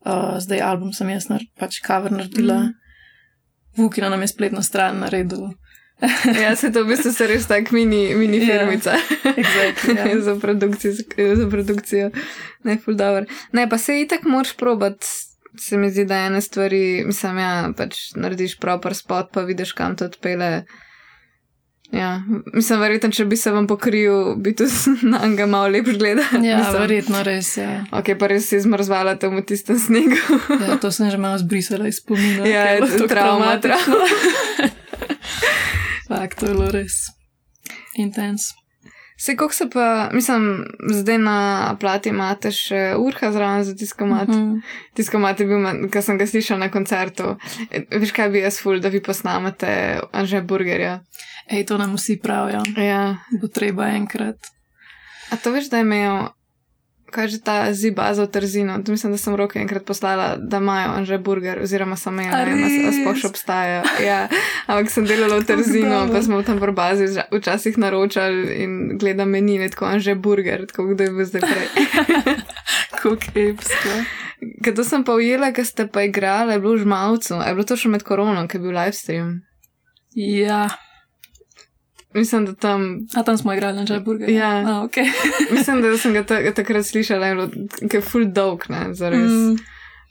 Uh, 0.00 0.38
zdaj 0.38 0.60
album 0.62 0.92
sem 0.92 1.08
jaz 1.10 1.26
nar 1.28 1.42
pač 1.58 1.80
cover 1.86 2.12
naredila, 2.12 2.58
mm. 2.58 2.74
Vukina 3.78 4.08
nam 4.08 4.20
je 4.20 4.28
spletno 4.28 4.62
stran 4.62 4.98
naredila. 4.98 5.50
ja, 6.42 6.56
se 6.56 6.70
to 6.72 6.84
v 6.84 6.94
bistvu 6.94 7.12
se 7.12 7.26
res 7.26 7.46
tak 7.50 7.72
mini, 7.74 8.14
mini 8.14 8.38
ja, 8.38 8.46
firmica. 8.46 8.94
Yeah, 8.94 9.38
exactly, 9.42 9.94
yeah. 9.96 10.20
za, 10.26 10.36
produkcijo, 10.38 10.92
za 11.36 11.48
produkcijo. 11.50 12.10
Ne, 12.64 12.78
ful 12.78 12.94
dobro. 12.94 13.26
Ne, 13.52 13.68
pa 13.68 13.78
se 13.78 14.00
itak 14.00 14.24
moraš 14.24 14.56
probat. 14.56 15.04
Se 15.58 15.76
mi 15.76 15.90
zdi, 15.90 16.04
da 16.04 16.14
ene 16.28 16.40
stvari, 16.40 17.02
mislim, 17.06 17.38
ja, 17.38 17.70
pač 17.76 18.12
narediš 18.14 18.60
proper 18.62 18.94
spot, 18.94 19.32
pa 19.34 19.42
vidiš, 19.42 19.72
kam 19.74 19.96
to 19.96 20.06
odpele. 20.06 20.62
Ja, 21.90 22.20
mislim, 22.54 22.80
verjetno, 22.80 23.10
če 23.10 23.24
bi 23.24 23.36
se 23.36 23.50
vam 23.50 23.66
pokril, 23.66 24.36
bi 24.36 24.52
to 24.54 24.68
na 25.12 25.24
njega 25.26 25.46
malo 25.50 25.72
lepš 25.72 25.98
gledal. 25.98 26.44
Ja, 26.44 26.60
mislim, 26.60 26.80
verjetno 26.82 27.22
res 27.26 27.56
je. 27.56 27.64
Ja. 27.64 27.84
Ok, 27.90 28.12
pa 28.20 28.28
res 28.30 28.46
si 28.52 28.60
zmrzvala 28.60 29.16
tam 29.18 29.40
v 29.40 29.46
tistem 29.48 29.80
snegu. 29.80 30.20
ja, 30.62 30.76
to 30.78 30.92
sem 30.94 31.10
že 31.10 31.18
malo 31.18 31.40
zbrisala 31.42 31.88
iz 31.88 31.98
spomina. 31.98 32.46
Ja, 32.46 32.68
je 32.76 32.86
to 32.86 33.08
trauma, 33.10 33.56
trauma. 33.58 34.76
Fak, 36.08 36.34
to 36.34 36.46
je 36.46 36.54
bilo 36.54 36.70
res 36.70 36.92
intens. 37.96 38.52
Se, 39.20 39.36
kako 39.36 39.54
se 39.54 39.70
pa, 39.70 40.10
mislim, 40.12 40.64
zdaj 40.90 41.18
na 41.18 41.76
plati 41.80 42.08
imate 42.08 42.52
še 42.54 42.94
urha 42.96 43.32
zraven 43.34 43.64
za 43.64 43.74
tiskomat. 43.74 44.28
Mm 44.28 44.34
-hmm. 44.34 44.60
Tiskomat 44.94 45.40
je 45.40 45.46
bil, 45.46 45.88
kar 45.90 46.02
sem 46.02 46.18
ga 46.18 46.26
slišal 46.26 46.58
na 46.58 46.70
koncertu. 46.70 47.36
E, 47.70 47.98
veš, 47.98 48.12
kaj 48.12 48.30
bi 48.30 48.38
jaz 48.38 48.60
ful, 48.62 48.80
da 48.80 48.88
vi 48.88 49.02
posnamete 49.02 50.00
Anže 50.12 50.40
Burgerja? 50.42 51.00
Ej, 51.50 51.66
to 51.66 51.78
nam 51.78 51.96
vsi 51.96 52.20
pravijo. 52.22 52.62
Ja. 52.76 53.16
Bo 53.40 53.48
treba 53.48 53.88
enkrat. 53.88 54.36
A 55.30 55.36
to 55.36 55.50
veš, 55.50 55.70
da 55.70 55.76
je 55.76 55.82
imel 55.82 56.28
kaj 57.10 57.28
že 57.28 57.38
ta 57.44 57.72
ziba 57.72 58.14
za 58.14 58.26
trzino. 58.26 58.78
To 58.84 58.92
mislim, 58.92 59.12
da 59.12 59.18
sem 59.18 59.34
roke 59.34 59.58
enkrat 59.58 59.84
poslala, 59.84 60.36
da 60.36 60.56
imajo 60.56 61.04
že 61.04 61.18
burger, 61.18 61.62
oziroma 61.62 61.96
samo 61.96 62.22
eno, 62.22 62.32
da 62.32 62.92
sploh 62.92 63.16
še 63.16 63.28
obstajajo. 63.28 63.82
Ja, 64.04 64.28
ampak 64.66 64.90
sem 64.90 65.06
delala 65.08 65.40
v 65.40 65.46
trzino, 65.48 66.06
pa 66.12 66.22
smo 66.22 66.42
tam 66.42 66.60
v 66.60 66.72
bazi 66.72 67.08
včasih 67.32 67.78
naročali 67.78 68.62
in 68.62 68.72
gledam 68.98 69.30
meni, 69.30 69.58
tako 69.70 69.98
že 69.98 70.14
burger, 70.14 70.66
tako 70.66 70.92
kdo 70.94 71.04
je 71.04 71.10
bil 71.10 71.26
zdaj 71.26 71.42
prej. 71.42 71.68
Kako 72.98 73.14
epsko. 73.34 73.94
Kaj 74.64 74.74
to 74.74 74.84
sem 74.84 75.04
pa 75.04 75.14
ujela, 75.18 75.52
ker 75.54 75.66
ste 75.66 75.86
pa 75.86 76.06
igrali, 76.06 76.54
je 76.54 76.62
bilo 76.62 76.74
v 76.74 76.82
žmalcu, 76.82 77.38
je 77.42 77.54
bilo 77.54 77.66
to 77.66 77.76
še 77.78 77.90
med 77.90 78.02
koronom, 78.06 78.46
ker 78.50 78.60
je 78.60 78.64
bil 78.66 78.74
live 78.74 78.94
stream. 78.94 79.30
Ja. 80.14 80.66
Mislim, 82.18 82.46
da 82.46 82.54
tam. 82.54 83.06
A 83.14 83.22
tam 83.22 83.38
smo 83.38 83.54
igrali 83.54 83.76
na 83.76 83.84
Džajburgu. 83.84 84.30
Ja, 84.30 84.50
A, 84.50 84.86
okay. 84.86 85.06
mislim, 85.56 85.82
da 85.82 85.98
sem 85.98 86.12
ga 86.12 86.24
takrat 86.54 86.86
slišala, 86.86 87.34
da 87.34 87.48
je 87.92 88.00
full 88.00 88.26
dog, 88.32 88.64
ne, 88.68 88.94
zares. 88.94 89.30
Mm. 89.30 89.56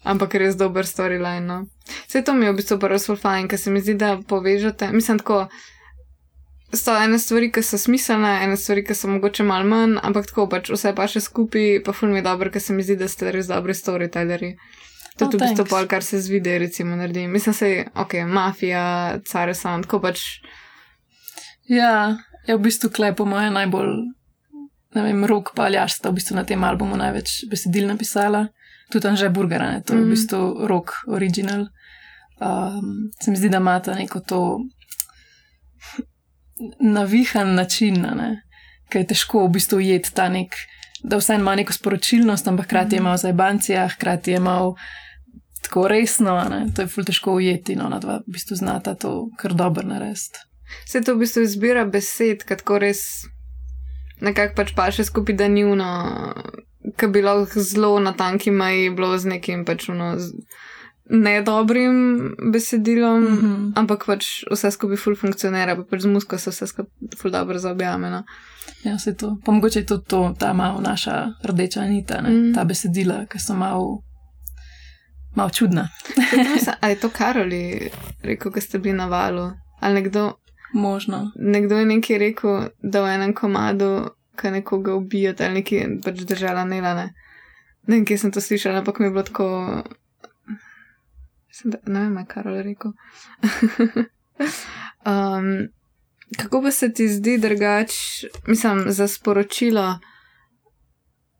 Ampak 0.08 0.36
res 0.40 0.56
dober 0.56 0.88
storyline. 0.88 1.46
No. 1.46 1.66
Vse 2.08 2.24
to 2.24 2.34
mi 2.34 2.46
je 2.46 2.52
v 2.52 2.56
bistvu 2.62 2.80
prvo 2.80 2.98
zelo 2.98 3.18
fajn, 3.20 3.48
ker 3.52 3.60
se 3.60 3.72
mi 3.72 3.82
zdi, 3.82 3.98
da 4.00 4.18
povežete. 4.28 4.92
Mislim, 4.92 5.20
tako. 5.20 5.48
So 6.74 6.96
ene 7.00 7.20
stvari, 7.20 7.48
ki 7.52 7.64
so 7.64 7.78
smiselne, 7.80 8.44
ene 8.44 8.58
stvari, 8.60 8.84
ki 8.84 8.96
so 8.96 9.08
mogoče 9.08 9.44
malo 9.48 9.68
manj, 9.68 10.00
ampak 10.04 10.28
tako 10.28 10.50
pač 10.52 10.68
vse 10.74 10.92
pa 10.96 11.06
še 11.08 11.22
skupaj, 11.24 11.80
pa 11.86 11.96
ful 11.96 12.12
mi 12.12 12.20
je 12.20 12.26
dobro, 12.26 12.52
ker 12.52 12.64
se 12.64 12.76
mi 12.76 12.84
zdi, 12.84 12.98
da 13.00 13.08
ste 13.08 13.32
res 13.32 13.48
dobri 13.48 13.76
storytelleri. 13.76 14.58
To 15.18 15.26
je 15.26 15.30
oh, 15.32 15.42
bistvu 15.42 15.66
pol, 15.66 15.88
kar 15.90 16.04
se 16.04 16.20
z 16.22 16.30
videa, 16.30 16.60
recimo, 16.62 16.96
naredi. 16.96 17.26
Mislim, 17.28 17.56
da 17.60 17.72
je, 17.72 17.86
ok, 17.96 18.14
mafija, 18.28 18.84
care 19.26 19.56
sound, 19.56 19.88
ko 19.90 20.00
pač. 20.04 20.28
Ja, 21.68 22.18
je 22.48 22.56
v 22.56 22.64
bistvu 22.64 22.90
klep, 22.90 23.18
po 23.20 23.26
mojem, 23.28 23.54
najbolj, 23.54 23.92
ne 24.96 25.02
vem, 25.04 25.26
rok 25.28 25.52
pa 25.56 25.68
ali 25.68 25.78
až 25.78 26.00
sta 26.00 26.10
v 26.10 26.20
bistvu 26.20 26.40
na 26.40 26.48
tem 26.48 26.64
albumu 26.64 26.96
največ 26.96 27.46
besedil 27.52 27.88
napisala. 27.92 28.48
Tudi 28.88 29.04
tam 29.04 29.20
že 29.20 29.28
burger, 29.28 29.60
ne? 29.60 29.84
to 29.84 29.94
je 29.94 30.00
mm. 30.00 30.02
v 30.02 30.08
mhm. 30.08 30.14
bistvu 30.16 30.42
rok 30.68 30.88
original. 31.12 31.68
Um, 32.40 33.12
se 33.20 33.32
mi 33.32 33.38
zdi, 33.38 33.50
da 33.50 33.58
ima 33.58 33.80
ta 33.84 33.96
neko 33.96 34.20
to 34.24 34.64
navihan 36.80 37.56
način, 37.56 38.00
ne? 38.02 38.42
ker 38.88 39.04
je 39.04 39.12
težko 39.12 39.44
v 39.46 39.60
bistvu 39.60 39.82
ujeti 39.84 40.14
ta 40.16 40.30
nek, 40.32 40.56
da 41.04 41.20
vse 41.20 41.36
ima 41.36 41.56
neko 41.60 41.76
sporočilnost, 41.76 42.48
ampak 42.48 42.66
hkrati 42.66 42.96
je 42.96 43.02
malo 43.04 43.18
za 43.18 43.30
ebancija, 43.30 43.88
hkrati 43.88 44.32
je 44.32 44.40
malo. 44.40 44.76
Tako 45.68 45.88
resno, 45.92 46.40
ne? 46.50 46.68
to 46.72 46.82
je 46.82 46.88
fulj 46.88 47.10
težko 47.12 47.34
ujeti, 47.42 47.76
no, 47.76 47.90
na 47.92 48.00
dva, 48.00 48.22
v 48.24 48.32
bistvu 48.32 48.56
znata 48.56 48.96
to 48.96 49.28
kar 49.36 49.54
dobro 49.54 49.84
narediti. 49.84 50.47
Vse 50.86 51.02
to 51.02 51.16
v 51.16 51.24
bistvu 51.24 51.44
izbira 51.48 51.86
besed, 51.86 52.44
kako 52.48 52.80
res 52.84 53.02
nekako 54.22 54.56
pač 54.58 54.74
pa 54.76 54.90
še 54.92 55.06
skupaj 55.08 55.38
da 55.38 55.48
njuno, 55.48 55.88
ki 56.98 57.10
bi 57.14 57.22
lahko 57.22 57.62
zelo 57.62 57.98
na 58.00 58.14
tanki 58.18 58.52
meji 58.52 58.90
bilo 58.96 59.18
z 59.18 59.34
nekim 59.36 59.66
pač 59.66 59.90
uno, 59.94 60.16
nedobrim 61.10 62.36
besedilom, 62.52 63.24
mm 63.24 63.38
-hmm. 63.38 63.72
ampak 63.76 64.06
pač 64.06 64.44
vse 64.52 64.72
skupaj 64.72 64.98
ful 64.98 65.16
funkcionira, 65.16 65.76
pa 65.76 65.84
pač 65.84 66.02
z 66.02 66.08
musko 66.08 66.38
se 66.38 66.50
vse 66.50 66.68
skupaj 66.68 67.18
ful 67.22 67.32
dobro 67.32 67.60
zaobjame. 67.60 68.10
No. 68.10 68.24
Ja, 68.84 69.00
se 69.00 69.16
to. 69.16 69.38
Pa 69.46 69.52
mogoče 69.52 69.80
je 69.80 69.86
to, 69.86 69.98
to 69.98 70.36
ta 70.40 70.54
malo 70.54 70.82
naša 70.82 71.28
rdeča 71.44 71.86
nita, 71.86 72.22
mm. 72.22 72.54
ta 72.56 72.64
besedila, 72.64 73.26
ki 73.26 73.40
so 73.40 73.54
malo. 73.54 74.04
Malo 75.36 75.50
čudna. 75.50 75.90
Ali 76.82 76.94
je 76.94 77.00
to 77.00 77.10
Karoli 77.10 77.90
rekel, 78.24 78.52
ko 78.52 78.62
ste 78.62 78.80
bili 78.80 78.98
na 78.98 79.06
valu? 79.06 79.52
Ali 79.80 79.94
nekdo? 79.94 80.34
Možno. 80.74 81.32
Nekdo 81.36 81.78
je 81.78 81.86
nekaj 81.86 82.18
rekel, 82.18 82.70
da 82.80 83.02
v 83.02 83.14
enem 83.16 83.34
komadu, 83.34 84.10
ki 84.38 84.52
nekoga 84.52 84.96
ubijate, 84.96 85.46
ali 85.46 85.62
nekaj 85.62 85.88
pač 86.04 86.22
držala 86.28 86.66
nelane. 86.66 87.14
Ne 87.88 87.96
vem, 87.96 88.06
kje 88.06 88.18
sem 88.18 88.32
to 88.32 88.42
slišala, 88.44 88.84
ampak 88.84 89.00
mi 89.00 89.08
je 89.08 89.12
bilo 89.16 89.24
tako. 89.24 89.48
Ne 91.88 92.04
vem, 92.04 92.20
kaj 92.28 92.52
je 92.56 92.64
rekel. 92.64 92.92
um, 95.12 95.48
kako 96.38 96.62
pa 96.62 96.72
se 96.72 96.94
ti 96.94 97.08
zdi 97.10 97.38
drugač, 97.38 97.92
mislim, 98.48 98.86
za 98.92 99.08
sporočilo? 99.08 100.00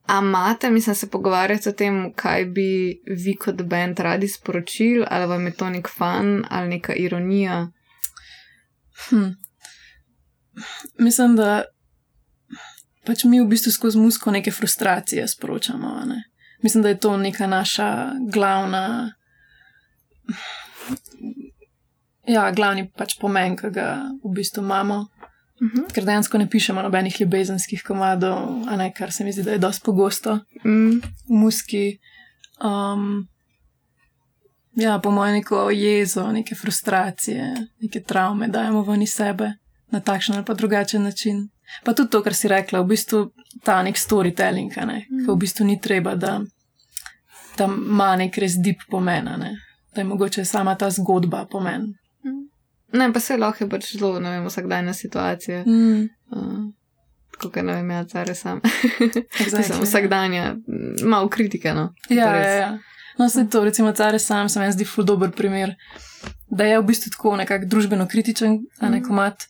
A 0.08 0.20
imate, 0.24 0.70
mislim, 0.70 0.96
se 0.96 1.10
pogovarjati 1.10 1.70
o 1.70 1.72
tem, 1.72 2.14
kaj 2.16 2.46
bi 2.46 3.02
vi 3.06 3.36
kot 3.36 3.62
bend 3.62 4.00
radi 4.00 4.28
sporočili, 4.28 5.06
ali 5.10 5.28
vam 5.28 5.46
je 5.46 5.52
to 5.52 5.70
nek 5.70 5.90
fan 5.90 6.46
ali 6.50 6.70
neka 6.70 6.94
ironija? 6.94 7.68
Hm. 9.10 9.32
Mislim, 11.00 11.36
da 11.36 11.64
pač 13.06 13.24
mi 13.24 13.42
v 13.42 13.48
bistvu 13.48 13.72
skozi 13.72 14.00
musko 14.00 14.32
neke 14.32 14.52
frustracije 14.52 15.28
sporočamo. 15.28 15.94
Ne? 16.06 16.24
Mislim, 16.64 16.84
da 16.84 16.90
je 16.90 17.00
to 17.00 17.18
neka 17.18 17.48
naša 17.48 18.12
glavna 18.34 19.14
ja, 22.28 22.50
glavni 22.52 22.88
pač 22.92 23.16
pomen, 23.22 23.56
ki 23.58 23.72
ga 23.74 23.88
v 24.24 24.34
bistvu 24.36 24.64
imamo. 24.64 25.06
Uh 25.58 25.68
mhm. 25.68 25.78
-huh. 25.78 25.94
Ker 25.94 26.06
dejansko 26.06 26.38
ne 26.38 26.50
pišemo 26.50 26.82
nobenih 26.82 27.22
ljubezenskih 27.22 27.84
komadov, 27.84 28.66
ne, 28.78 28.94
kar 28.94 29.12
se 29.12 29.24
mi 29.24 29.32
zdi, 29.32 29.44
da 29.44 29.52
je 29.52 29.58
dosti 29.58 29.86
pogosto 29.86 30.40
mm. 30.64 31.02
v 31.30 31.34
muski. 31.34 32.00
Um, 32.62 33.28
ja, 34.78 35.00
po 35.04 35.12
mojem, 35.12 35.40
neko 35.42 35.68
jezo, 35.74 36.28
neke 36.32 36.56
frustracije, 36.56 37.54
neke 37.82 38.02
travme 38.02 38.48
dajemo 38.48 38.84
ven 38.88 39.02
iz 39.02 39.14
sebe 39.18 39.52
na 39.92 40.00
takšen 40.00 40.36
ali 40.36 40.46
pa 40.46 40.54
drugačen 40.54 41.04
način. 41.04 41.48
Pa 41.84 41.94
tudi 41.94 42.10
to, 42.10 42.24
kar 42.24 42.34
si 42.34 42.48
rekla, 42.48 42.82
v 42.82 42.94
bistvu 42.94 43.26
ta 43.64 43.82
nek 43.84 43.98
storytelling, 43.98 44.72
ne, 44.88 45.02
mm. 45.12 45.26
ki 45.26 45.32
v 45.32 45.36
bistvu 45.36 45.66
ni 45.68 45.82
treba, 45.82 46.16
da 46.16 46.40
tam 47.58 47.80
ima 47.90 48.16
nek 48.16 48.38
res 48.38 48.56
deep 48.64 48.86
pomen. 48.90 49.34
Ne 49.40 49.56
da 49.98 50.02
je 50.02 50.06
mogoče 50.06 50.46
sama 50.46 50.76
ta 50.76 50.90
zgodba 50.90 51.46
pomen. 51.52 51.82
Mm. 51.82 52.50
Ne, 53.00 53.14
pa 53.14 53.20
se 53.20 53.38
lahko 53.38 53.64
je 53.64 53.70
pač 53.70 53.94
zelo, 53.98 54.20
ne 54.20 54.30
vem, 54.30 54.46
vsakdajna 54.46 54.94
situacija. 54.94 55.64
Mm. 55.66 56.10
Uh, 56.30 56.68
Kot 57.38 57.56
ne 57.56 57.74
vem, 57.74 57.90
ja, 57.92 58.06
care 58.06 58.36
sam. 58.36 58.62
Exactly. 59.44 59.82
Vsakdanja, 59.82 60.56
malo 61.04 61.30
kritike. 61.30 61.74
No, 61.74 61.94
ja, 62.10 62.36
ja, 62.36 62.50
ja. 62.50 62.70
No, 63.18 63.30
se 63.30 63.48
to, 63.50 63.64
recimo, 63.64 63.92
care 63.92 64.20
sam, 64.20 64.50
se 64.50 64.60
mi 64.60 64.72
zdi 64.72 64.86
ful 64.86 65.06
dober 65.06 65.32
primer, 65.32 65.76
da 66.50 66.64
je 66.64 66.80
v 66.80 66.86
bistvu 66.86 67.12
tako 67.16 67.36
nekako 67.36 67.66
družbeno 67.66 68.08
kritičen, 68.08 68.60
a 68.80 68.90
ne 68.90 69.00
mm. 69.00 69.08
komat, 69.08 69.48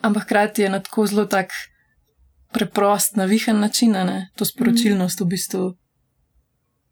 ampak 0.00 0.22
hkrati 0.22 0.62
je 0.62 0.70
na 0.70 0.80
tako 0.80 1.06
zelo 1.06 1.26
tak 1.26 1.50
preprost, 2.52 3.16
navihan 3.16 3.60
način, 3.60 3.92
ne, 3.92 4.30
to 4.36 4.44
sporočilnost 4.44 5.20
mm. 5.20 5.24
v 5.24 5.28
bistvu 5.28 5.64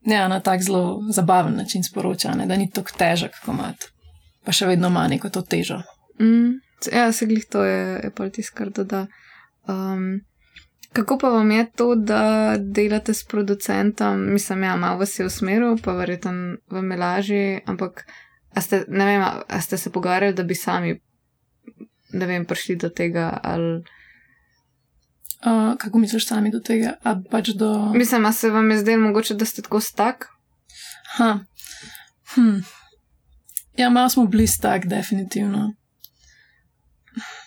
ja, 0.06 0.28
na 0.28 0.40
tak 0.40 0.62
zelo 0.62 1.02
zabaven 1.10 1.56
način 1.56 1.84
sporoča, 1.84 2.34
ne, 2.34 2.46
da 2.46 2.56
ni 2.56 2.70
tako 2.70 2.94
težek 2.98 3.34
komat, 3.44 3.88
pa 4.44 4.52
še 4.52 4.66
vedno 4.66 4.88
ima 4.88 5.06
neko 5.08 5.30
to 5.30 5.42
težo. 5.42 5.80
Mm, 6.20 6.58
ja, 6.92 7.10
se 7.12 7.26
glih 7.26 7.46
to 7.50 7.64
je, 7.64 8.00
je 8.04 8.10
pa 8.14 8.28
tisto, 8.30 8.54
kar 8.56 8.70
doda. 8.70 9.06
Um, 9.68 10.20
kako 10.96 11.18
pa 11.18 11.28
vam 11.28 11.50
je 11.50 11.70
to, 11.70 11.94
da 11.94 12.54
delate 12.58 13.14
s 13.14 13.24
producentom? 13.24 14.32
Mislim, 14.32 14.62
ja, 14.62 14.76
malo 14.76 14.98
vas 14.98 15.18
je 15.18 15.26
v 15.26 15.30
smeru, 15.30 15.76
pa 15.84 15.92
verjetno 15.92 16.32
vam 16.70 16.90
je 16.90 16.96
lažje, 16.96 17.60
ampak 17.66 18.06
a 18.56 18.60
ste, 18.60 18.84
ne 18.88 19.04
vem, 19.04 19.22
a 19.48 19.60
ste 19.60 19.76
se 19.76 19.92
pogovarjali, 19.92 20.34
da 20.34 20.42
bi 20.42 20.54
sami, 20.54 20.94
ne 22.12 22.26
vem, 22.26 22.44
prišli 22.44 22.76
do 22.76 22.88
tega 22.88 23.40
ali. 23.42 23.84
Uh, 25.46 25.76
kako 25.78 25.98
misliš 25.98 26.26
sami 26.26 26.50
do 26.50 26.60
tega? 26.64 26.96
Pač 27.30 27.52
do... 27.54 27.92
Mislim, 27.94 28.22
da 28.22 28.32
se 28.32 28.50
vam 28.50 28.70
je 28.70 28.78
zdelo 28.78 29.02
mogoče, 29.02 29.34
da 29.34 29.44
ste 29.44 29.62
tako 29.62 29.80
stak? 29.80 30.28
Hm. 32.34 32.64
Ja, 33.76 33.90
malo 33.90 34.08
smo 34.08 34.26
bili 34.26 34.46
stak, 34.46 34.86
definitivno. 34.86 35.74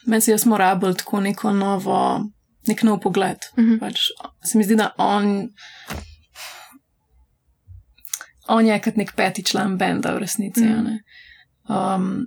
Meni 0.06 0.22
se 0.22 0.32
je 0.32 0.38
smo 0.38 0.58
rabili 0.58 0.98
tako 0.98 1.20
neko 1.20 1.54
novo, 1.54 2.30
nek 2.70 2.84
nov 2.88 3.02
pogled. 3.04 3.50
Uh 3.56 3.64
mhm. 3.64 3.74
-huh. 3.74 3.80
pač, 3.80 4.10
se 4.44 4.58
mi 4.58 4.64
zdi, 4.64 4.76
da 4.76 4.92
on, 4.98 5.50
on 8.48 8.66
je 8.66 8.82
kot 8.82 8.96
nek 8.96 9.16
peti 9.16 9.44
član 9.44 9.78
benda 9.78 10.14
v 10.14 10.26
resnici. 10.26 10.64
Uh 10.64 10.70
-huh. 10.70 11.96
um, 11.96 12.26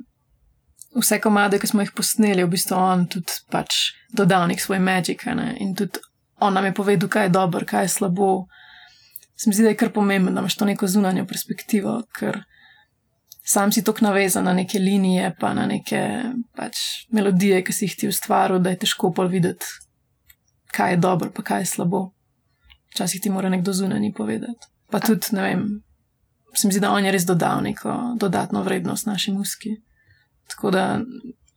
vse 0.94 1.20
komade, 1.20 1.58
ki 1.58 1.66
smo 1.66 1.82
jih 1.82 1.92
posneli, 1.96 2.44
v 2.44 2.52
bistvu 2.52 2.76
on 2.76 3.06
tudi 3.08 3.32
pač 3.50 3.92
dodal 4.12 4.48
nek 4.48 4.60
svoj 4.60 4.78
magik. 4.78 5.26
Ne? 5.26 5.56
In 5.60 5.74
tudi 5.74 6.00
on 6.40 6.54
nam 6.54 6.64
je 6.64 6.74
povedal, 6.74 7.08
kaj 7.08 7.24
je 7.24 7.28
dobro, 7.28 7.66
kaj 7.66 7.84
je 7.84 7.88
slabo. 7.88 8.46
Se 9.36 9.50
mi 9.50 9.54
zdi, 9.54 9.62
da 9.62 9.68
je 9.68 9.76
kar 9.76 9.92
pomembno, 9.92 10.32
da 10.32 10.40
imaš 10.40 10.56
to 10.56 10.64
neko 10.64 10.86
zunanjo 10.86 11.26
perspektivo, 11.26 12.02
ker 12.18 12.42
sam 13.44 13.72
si 13.72 13.84
tako 13.84 14.04
navezan 14.04 14.44
na 14.44 14.52
neke 14.52 14.78
linije, 14.78 15.34
pa 15.40 15.54
na 15.54 15.66
neke 15.66 16.02
pač, 16.56 17.06
melodije, 17.10 17.62
ki 17.64 17.72
si 17.72 17.88
jih 17.88 17.96
ti 17.98 18.08
ustvaril, 18.08 18.60
da 18.62 18.70
je 18.70 18.82
težko 18.84 19.12
pol 19.14 19.30
videti, 19.32 19.66
kaj 20.72 20.90
je 20.90 20.96
dobro, 20.96 21.30
pa 21.34 21.42
kaj 21.42 21.62
je 21.62 21.66
slabo. 21.66 22.10
Včasih 22.92 23.20
ti 23.20 23.30
mora 23.30 23.48
nekdo 23.48 23.72
zunanji 23.72 24.12
povedati. 24.16 24.68
Pa 24.90 25.00
tudi, 25.00 25.26
ne 25.32 25.42
vem, 25.42 25.62
se 26.54 26.66
mi 26.66 26.72
zdi, 26.72 26.80
da 26.80 26.90
on 26.90 27.04
je 27.04 27.12
res 27.12 27.24
dodal 27.24 27.62
neko 27.62 28.14
dodatno 28.20 28.62
vrednost 28.62 29.06
naši 29.06 29.32
muski. 29.32 29.76
Tako 30.48 30.70
da, 30.70 31.00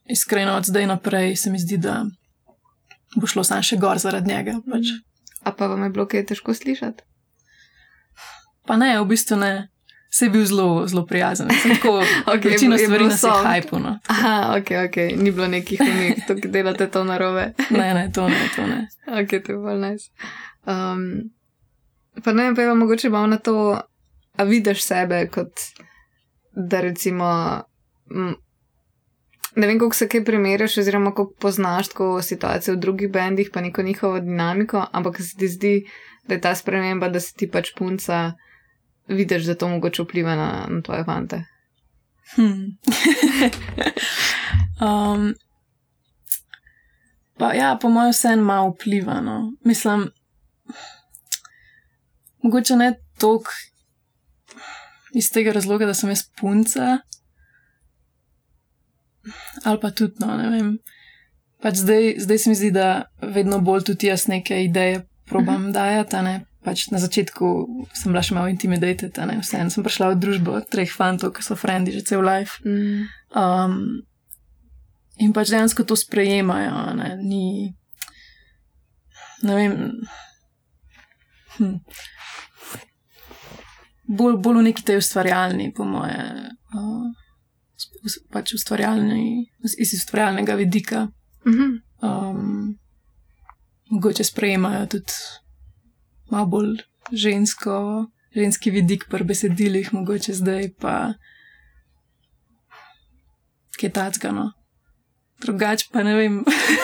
iskreno, 0.06 0.56
od 0.56 0.64
zdaj 0.64 0.88
naprej 0.88 1.36
se 1.36 1.52
mi 1.52 1.60
zdi, 1.60 1.78
da 1.78 2.06
bo 3.16 3.28
šlo 3.28 3.44
samo 3.44 3.64
še 3.64 3.78
gor 3.78 4.00
zaradi 4.00 4.32
njega. 4.32 4.60
Pač. 4.72 4.94
A 5.44 5.52
pa 5.52 5.68
vam 5.68 5.84
je 5.84 5.90
bilo 5.90 6.08
kaj 6.08 6.26
težko 6.26 6.54
slišati? 6.54 7.04
Pa 8.66 8.78
ne, 8.78 8.96
v 9.00 9.06
bistvu 9.06 9.38
ne. 9.38 9.68
Se 10.16 10.26
je 10.26 10.30
bil 10.30 10.46
zelo, 10.48 10.88
zelo 10.88 11.06
prijazen. 11.06 11.48
Tako, 11.48 11.90
okay, 12.34 12.52
večino 12.52 12.78
stvari 12.78 13.04
na 13.04 13.18
svojem 13.18 13.46
hajpu. 13.46 13.80
No. 13.80 13.98
Aha, 14.08 14.56
ok, 14.58 14.72
ok, 14.88 14.98
ni 15.20 15.32
bilo 15.32 15.48
nekih 15.48 15.82
umik, 15.82 16.42
ki 16.42 16.48
delate 16.48 16.88
to 16.92 17.04
narobe. 17.04 17.52
ne, 17.80 17.94
ne, 17.94 18.12
to 18.14 18.30
ne, 18.30 18.50
to 18.56 18.68
ne. 18.68 18.88
Ok, 19.22 19.36
to 19.44 19.52
je 19.52 19.58
bolj 19.58 19.82
nice. 19.82 20.12
Um, 20.64 21.04
pa 22.24 22.34
ne 22.34 22.44
vem, 22.44 22.56
pa 22.56 22.62
je 22.62 22.76
mogoče 22.76 23.10
malo 23.10 23.28
na 23.28 23.38
to, 23.38 23.82
a 24.38 24.44
vidiš 24.44 24.84
sebe 24.84 25.28
kot 25.28 25.52
da 26.56 26.82
recimo 26.82 27.28
ne 29.56 29.68
vem, 29.68 29.80
kako 29.80 29.96
se 29.96 30.08
kaj 30.08 30.24
primerjaš, 30.26 30.78
oziroma 30.78 31.12
kako 31.12 31.34
poznaš 31.40 31.88
tako 31.88 32.22
situacijo 32.22 32.76
v 32.76 32.80
drugih 32.80 33.12
bendih, 33.12 33.50
pa 33.54 33.62
neko 33.62 33.84
njihovo 33.84 34.20
dinamiko, 34.20 34.86
ampak 34.92 35.18
se 35.18 35.38
ti 35.40 35.48
zdi, 35.48 35.76
da 36.28 36.34
je 36.34 36.42
ta 36.42 36.56
sprememba, 36.56 37.10
da 37.10 37.20
si 37.20 37.36
ti 37.36 37.48
pač 37.52 37.72
punca, 37.78 38.34
vidiš, 39.08 39.44
da 39.44 39.56
to 39.56 39.68
mogoče 39.68 40.04
vpliva 40.04 40.36
na, 40.36 40.68
na 40.70 40.82
tvoje 40.82 41.04
fante. 41.04 41.44
Hmm. 42.36 42.78
um, 44.86 45.34
pa 47.38 47.54
ja, 47.54 47.78
po 47.82 47.90
mojem, 47.90 48.12
vse 48.12 48.28
en 48.34 48.40
malo 48.40 48.70
vpliva. 48.70 49.22
No. 49.22 49.54
Mislim, 49.64 50.10
mogoče 52.44 52.76
ne 52.76 52.94
toliko 53.18 53.52
iz 55.14 55.32
tega 55.32 55.52
razloga, 55.52 55.86
da 55.86 55.94
sem 55.94 56.10
jaz 56.10 56.24
punca 56.40 56.98
ali 59.64 59.80
pa 59.82 59.92
tudi, 59.92 60.14
no, 60.20 60.38
ne 60.38 60.50
vem. 60.50 60.78
Pač 61.62 61.80
zdaj, 61.82 62.16
zdaj 62.22 62.38
se 62.38 62.50
mi 62.50 62.56
zdi, 62.56 62.72
da 62.72 63.06
vedno 63.22 63.60
bolj 63.60 63.88
tudi 63.90 64.08
jaz 64.12 64.28
neke 64.28 64.64
ideje 64.64 65.06
probam 65.26 65.56
uh 65.56 65.62
mhm. 65.62 65.70
-huh. 65.70 65.74
dajati. 65.74 66.46
Pač 66.66 66.90
na 66.90 66.98
začetku 66.98 67.46
sem 67.94 68.10
bila 68.10 68.26
še 68.26 68.34
malo 68.34 68.50
intimidated, 68.50 69.14
vseeno 69.14 69.70
sem 69.70 69.86
prišla 69.86 70.14
v 70.14 70.20
družbo 70.20 70.58
treh 70.66 70.90
fantov, 70.90 71.38
ki 71.38 71.46
so 71.46 71.54
frendi 71.54 71.94
že 71.94 72.02
cel 72.02 72.26
life. 72.26 72.58
Mm. 72.66 73.06
Um, 73.38 74.02
in 75.22 75.30
pač 75.30 75.54
dejansko 75.54 75.86
to 75.86 75.94
sprejemajo, 75.94 76.98
ne, 76.98 77.10
ni. 77.22 77.46
Ne 79.46 79.54
vem. 79.54 79.74
Hm. 81.62 81.78
Bolj, 84.10 84.36
bolj 84.42 84.58
v 84.58 84.66
neki 84.74 84.82
tej 84.90 84.98
ustvarjalni, 85.02 85.70
po 85.70 85.86
moje. 85.86 86.18
Uh, 86.74 87.14
pač 88.34 88.58
iz 88.58 89.94
ustvarjalnega 89.94 90.58
vidika. 90.58 91.08
Mhm. 91.46 91.70
Um, 92.06 92.78
mogoče 93.90 94.24
sprejemajo 94.24 94.86
tudi 94.98 95.14
malo 96.32 96.46
bolj 96.46 96.76
žensko, 97.12 98.06
ženski 98.36 98.72
vidik 98.72 99.08
pri 99.10 99.24
besedilih, 99.24 99.94
mogoče 99.94 100.34
zdaj 100.34 100.70
pa 100.80 101.14
kaj 103.80 103.92
tackano. 103.92 104.52
Drugač 105.44 105.90
pa 105.92 106.00
ne 106.04 106.14
vem, 106.16 106.36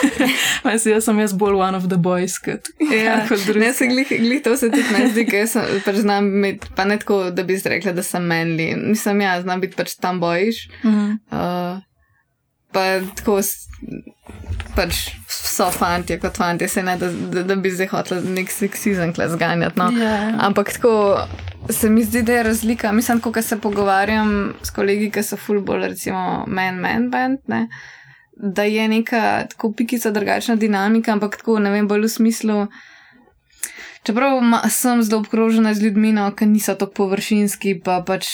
manj 0.64 0.78
se 0.78 0.90
jaz 0.92 1.06
sem 1.08 1.18
jaz 1.22 1.32
bolj 1.32 1.56
one 1.56 1.76
of 1.76 1.86
the 1.88 1.96
boys 1.96 2.36
kot, 2.36 2.68
ja, 2.84 3.22
kot 3.28 3.40
drugi. 3.46 3.64
Ne, 3.64 3.70
se 3.72 3.88
glih, 3.88 4.10
glih 4.12 4.42
to 4.44 4.52
se 4.60 4.68
tudi 4.70 4.84
meni 4.92 5.08
zdi, 5.14 5.24
ker 5.26 5.48
sem, 5.48 5.80
pač 5.86 6.02
znam 6.04 6.28
biti, 6.44 6.68
pa 6.76 6.84
ne 6.84 6.98
tako, 7.00 7.22
da 7.32 7.46
bi 7.48 7.56
rekla, 7.56 7.94
da 7.96 8.04
sem 8.04 8.28
menli. 8.28 8.74
Mislim, 8.76 9.24
ja, 9.24 9.38
znam 9.42 9.64
biti 9.64 9.78
pač 9.78 9.96
tam 9.96 10.20
bojiš. 10.20 10.66
Uh 10.84 10.92
-huh. 10.92 11.16
uh, 11.32 11.80
pa 12.72 13.00
tako 13.16 13.40
pač 14.76 14.98
so 15.28 15.68
fanti, 15.74 16.16
kot 16.20 16.36
fanti, 16.38 16.68
se 16.68 16.82
ne 16.82 16.96
da, 16.96 17.10
da, 17.10 17.42
da 17.46 17.56
bi 17.60 17.70
zdaj 17.70 17.90
hotel 17.92 18.22
nek 18.34 18.52
seksizem 18.52 19.12
kle 19.16 19.28
zganjati. 19.32 19.78
No. 19.80 19.88
Yeah. 19.96 20.30
Ja. 20.32 20.36
Ampak 20.48 20.72
tako 20.76 20.92
se 21.70 21.90
mi 21.90 22.04
zdi, 22.04 22.22
da 22.22 22.38
je 22.38 22.42
razlika. 22.42 22.92
Mislim, 22.92 23.20
ko 23.20 23.42
se 23.42 23.60
pogovarjam 23.60 24.54
s 24.62 24.70
kolegi, 24.70 25.10
ki 25.10 25.22
so 25.22 25.36
full 25.36 25.60
bolj, 25.60 25.88
recimo, 25.92 26.44
men-men 26.48 27.10
band. 27.10 27.44
Ne? 27.52 27.66
Da 28.36 28.64
je 28.64 28.88
neka 28.88 29.44
tako 29.50 29.72
pikica 29.76 30.10
drugačna 30.10 30.56
dinamika, 30.56 31.12
ampak 31.12 31.36
tako 31.36 31.58
ne 31.58 31.70
vem, 31.70 31.88
bolj 31.88 32.08
v 32.08 32.14
smislu. 32.16 32.66
Čeprav 34.02 34.40
ma, 34.42 34.64
sem 34.70 35.02
zelo 35.02 35.20
obkrožena 35.22 35.74
z 35.74 35.84
ljudmi, 35.84 36.10
no, 36.16 36.30
ki 36.34 36.48
niso 36.50 36.74
tako 36.74 37.04
površinski, 37.04 37.76
pa 37.84 38.00
pač, 38.06 38.26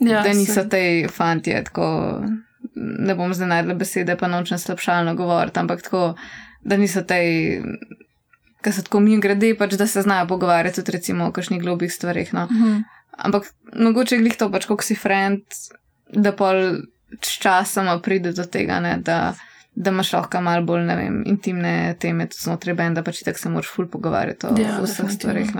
ja, 0.00 0.20
da 0.20 0.34
niso 0.36 0.66
te 0.68 0.82
fanti, 1.08 1.54
tako 1.64 1.86
ne 2.74 3.14
bom 3.14 3.34
zdaj 3.34 3.48
najdla 3.48 3.74
besede, 3.74 4.16
pa 4.16 4.28
nočem 4.28 4.58
slabšalno 4.58 5.14
govoriti, 5.14 5.60
ampak 5.60 5.82
tako, 5.82 6.14
da 6.62 6.76
niso 6.76 7.02
te, 7.02 7.18
ki 8.62 8.72
so 8.72 8.84
tako 8.86 9.00
mi 9.00 9.18
grede, 9.20 9.54
pač 9.58 9.74
da 9.80 9.86
se 9.86 10.02
znajo 10.02 10.28
pogovarjati 10.30 10.80
tudi 10.80 10.96
recimo 10.98 11.26
o 11.26 11.32
kakšnih 11.32 11.62
globih 11.62 11.92
stvarih. 11.92 12.34
No. 12.34 12.44
Uh 12.44 12.52
mhm. 12.52 12.64
-huh. 12.64 12.82
Ampak 13.18 13.52
mogoče 13.76 14.16
glih 14.16 14.36
to 14.36 14.50
pač, 14.50 14.66
kot 14.66 14.84
si 14.84 14.94
friend, 14.94 15.42
da 16.12 16.32
pol 16.32 16.80
časoma 17.20 17.98
pride 18.00 18.32
do 18.32 18.44
tega, 18.44 18.80
ne, 18.80 18.96
da, 18.96 19.34
da 19.74 19.90
imaš 19.90 20.12
lahko 20.12 20.40
malo 20.40 20.64
bolj, 20.66 20.86
vem, 20.86 21.22
intimne 21.26 21.94
teme 21.98 22.28
znotraj 22.32 22.74
benda, 22.74 23.02
pač 23.02 23.22
tako 23.24 23.38
se 23.38 23.48
moraš 23.48 23.68
ful 23.74 23.86
pogovarjati 23.86 24.46
o 24.46 24.54
ja, 24.58 24.78
vseh 24.82 25.10
stvarih. 25.10 25.50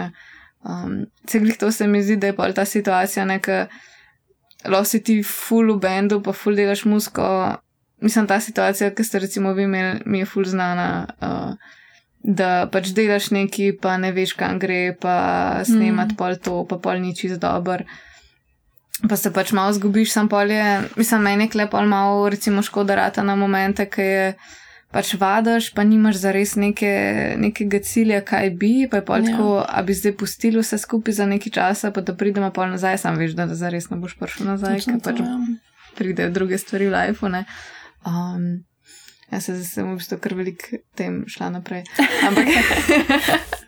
Um, 0.62 1.07
Ceglih 1.27 1.59
to 1.59 1.73
se 1.73 1.87
mi 1.87 2.03
zdi, 2.03 2.16
da 2.16 2.27
je 2.27 2.37
pol 2.37 2.53
ta 2.53 2.64
situacija 2.64 3.25
neka 3.25 3.66
lahko 4.64 4.85
si 4.85 5.03
ti 5.03 5.20
full 5.23 5.75
v 5.75 5.81
bendu, 5.81 6.20
pa 6.23 6.33
full 6.33 6.57
delaš 6.57 6.85
musko. 6.85 7.27
Mislim, 8.01 8.27
ta 8.27 8.40
situacija, 8.40 8.94
ki 8.96 9.05
ste 9.05 9.20
recimo 9.20 9.53
vi 9.53 9.68
imeli, 9.68 10.01
mi 10.07 10.23
je 10.25 10.29
full 10.29 10.49
znana. 10.49 11.07
Uh, 11.20 11.77
Da 12.20 12.68
pač 12.68 12.90
delaš 12.92 13.31
neki, 13.33 13.70
pa 13.81 13.94
ne 13.96 14.11
veš, 14.12 14.35
kam 14.37 14.59
gre, 14.61 14.92
pa 14.92 15.64
snemati 15.64 16.12
mm. 16.12 16.18
pol 16.20 16.35
to, 16.37 16.59
pa 16.68 16.77
pol 16.77 17.01
ni 17.01 17.14
čist 17.16 17.40
dober. 17.40 17.87
Pa 19.09 19.16
se 19.16 19.33
pač 19.33 19.55
malo 19.57 19.73
zgubiš, 19.73 20.12
sam 20.12 20.29
pol 20.29 20.53
je, 20.53 20.66
mislim, 21.01 21.25
meni 21.25 21.46
je 21.49 21.55
klepal 21.55 21.88
malo, 21.88 22.29
recimo, 22.29 22.61
škoda 22.61 22.99
rata 23.01 23.25
na 23.25 23.38
momente, 23.40 23.88
ki 23.88 24.05
je 24.05 24.27
pač 24.90 25.14
vadaš, 25.14 25.70
pa 25.74 25.85
nimaš 25.87 26.18
za 26.22 26.33
res 26.35 26.57
neke, 26.59 26.90
nekega 27.38 27.81
cilja, 27.87 28.20
kaj 28.26 28.50
bi, 28.59 28.72
pa 28.90 29.00
je 29.00 29.07
pol 29.07 29.22
ja. 29.22 29.31
tako, 29.31 29.50
a 29.62 29.83
bi 29.87 29.94
zdaj 29.94 30.16
pustili 30.18 30.62
vse 30.62 30.81
skupaj 30.83 31.14
za 31.20 31.26
nekaj 31.31 31.55
časa, 31.55 31.92
pa 31.94 32.03
da 32.03 32.14
pridemo 32.14 32.50
pol 32.55 32.72
nazaj, 32.74 32.98
sam 32.98 33.20
veš, 33.20 33.37
da 33.38 33.46
za 33.55 33.70
res 33.70 33.90
ne 33.90 34.00
boš 34.03 34.18
prišel 34.18 34.50
nazaj, 34.50 34.83
ker 34.87 34.98
pač 35.05 35.22
ja. 35.22 35.37
pridejo 35.98 36.35
druge 36.35 36.59
stvari 36.59 36.90
v 36.90 36.96
lifeu. 36.96 37.31
Um, 38.00 38.64
jaz 39.31 39.46
se 39.46 39.61
zdaj 39.62 39.87
v 39.87 39.96
bistvu 40.00 40.18
kar 40.18 40.35
velik 40.35 40.66
tem 40.98 41.22
šla 41.31 41.55
naprej. 41.59 41.87
Ampak. 42.26 42.48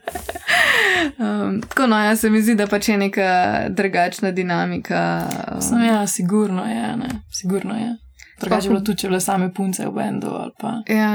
Um, 1.19 1.61
tako 1.61 1.87
no, 1.87 1.99
jaz 1.99 2.21
se 2.21 2.31
mi 2.31 2.43
zdi, 2.43 2.55
da 2.55 2.67
pač 2.67 2.89
je 2.89 2.97
neka 2.97 3.29
drugačna 3.71 4.31
dinamika. 4.31 5.27
Um. 5.55 5.61
Sem 5.63 5.85
ja, 5.85 6.07
sigurno 6.07 6.65
je, 6.65 6.97
ne, 6.97 7.09
sigurno 7.31 7.77
je. 7.77 7.97
Drugače 8.43 8.69
bilo 8.69 8.81
tudi, 8.81 8.99
če 9.03 9.13
bile 9.13 9.21
same 9.21 9.53
punce 9.55 9.87
v 9.87 9.95
bendu 9.97 10.35
ali 10.35 10.53
pa. 10.61 10.75
Ja. 10.91 11.13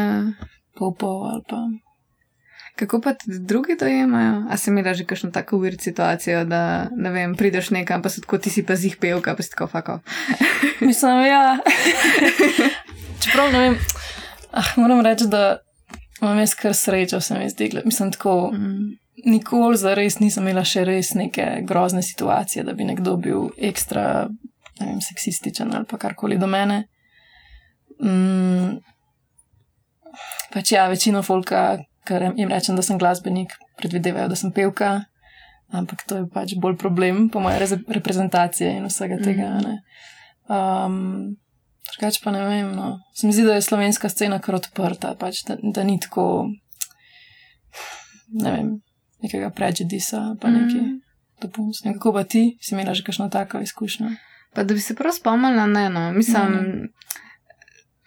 Pol 0.78 0.96
pol 1.00 1.28
ali 1.32 1.44
pa. 1.50 1.62
Kako 2.78 3.02
pa 3.02 3.14
ti 3.14 3.26
drugi 3.40 3.76
dojemajo? 3.80 4.44
A 4.50 4.58
si 4.58 4.70
imela 4.70 4.94
že 4.94 5.06
kakšno 5.06 5.32
tako 5.32 5.58
uvirt 5.58 5.82
situacijo, 5.82 6.46
da 6.46 6.90
ne 6.96 7.10
vem, 7.10 7.36
prideš 7.36 7.70
nekam, 7.70 8.02
pa 8.02 8.10
se 8.10 8.22
tako 8.22 8.38
ti 8.38 8.50
si 8.50 8.64
pa 8.66 8.76
zih 8.76 8.98
pevka, 9.02 9.36
pa 9.36 9.44
si 9.44 9.50
tako 9.50 9.68
fako. 9.68 10.00
Mislim, 10.88 11.26
ja. 11.26 11.58
Čeprav 13.24 13.52
ne 13.52 13.60
vem, 13.60 13.78
ah, 14.52 14.74
moram 14.78 15.02
reči, 15.02 15.26
da 15.26 15.58
imam 16.22 16.40
jaz 16.40 16.54
kar 16.56 16.76
srečo, 16.76 17.22
se 17.22 17.40
mi 17.40 17.50
zdi. 17.50 17.72
Mislim, 17.86 18.12
tako. 18.12 18.52
Mm. 18.54 18.98
Nikoli 19.26 19.78
za 19.78 19.96
res 19.98 20.20
nisem 20.20 20.44
imela 20.46 20.62
še 20.62 20.84
res 20.86 21.16
neke 21.18 21.64
grozne 21.66 22.04
situacije, 22.06 22.62
da 22.64 22.76
bi 22.78 22.86
nekdo 22.86 23.16
bil 23.18 23.48
ekstra, 23.58 24.28
vem, 24.80 25.00
seksističen 25.02 25.74
ali 25.74 25.90
pa 25.90 25.98
karkoli 25.98 26.38
do 26.38 26.48
mene. 26.48 26.84
Mm, 28.04 28.78
pač 30.54 30.72
ja, 30.72 30.88
večino 30.92 31.24
folka, 31.24 31.80
ker 32.08 32.30
jim 32.38 32.52
rečem, 32.52 32.78
da 32.78 32.86
sem 32.86 33.00
glasbenik, 33.02 33.56
predvidevajo, 33.80 34.30
da 34.32 34.38
sem 34.40 34.54
pevka, 34.56 34.94
ampak 35.76 36.06
to 36.08 36.22
je 36.22 36.30
pač 36.34 36.56
bolj 36.62 36.78
problem 36.80 37.28
po 37.30 37.42
moje 37.44 37.68
reprezentacije 37.88 38.78
in 38.78 38.88
vsega 38.88 39.20
tega. 39.24 39.50
Mm. 39.60 39.76
Um, 40.48 41.38
Drugače 41.88 42.22
pa 42.24 42.32
ne 42.32 42.46
vem. 42.46 42.72
No. 42.76 43.00
Se 43.16 43.28
mi 43.28 43.34
zdi, 43.34 43.44
da 43.44 43.54
je 43.54 43.62
slovenska 43.62 44.10
scena 44.10 44.40
kar 44.44 44.56
odprta, 44.60 45.16
pač, 45.20 45.44
da, 45.48 45.56
da 45.62 45.84
ni 45.88 46.00
tako, 46.00 46.50
ne 48.44 48.52
vem, 48.52 48.72
nekega 49.24 49.50
prejudisa, 49.56 50.36
pa 50.42 50.52
mm. 50.52 50.54
neki 50.54 50.82
dopust. 51.42 51.88
Kako 51.88 52.14
pa 52.14 52.24
ti, 52.24 52.58
si 52.62 52.76
imela 52.76 52.94
že 52.94 53.06
kakšno 53.08 53.30
tako 53.34 53.64
izkušnjo? 53.64 54.12
Pa 54.54 54.64
da 54.64 54.74
bi 54.74 54.82
se 54.82 54.96
prav 54.96 55.16
spomnila, 55.16 55.66
ne, 55.66 55.90
no, 55.90 56.12
mislim. 56.12 56.54
Mm. 56.54 56.88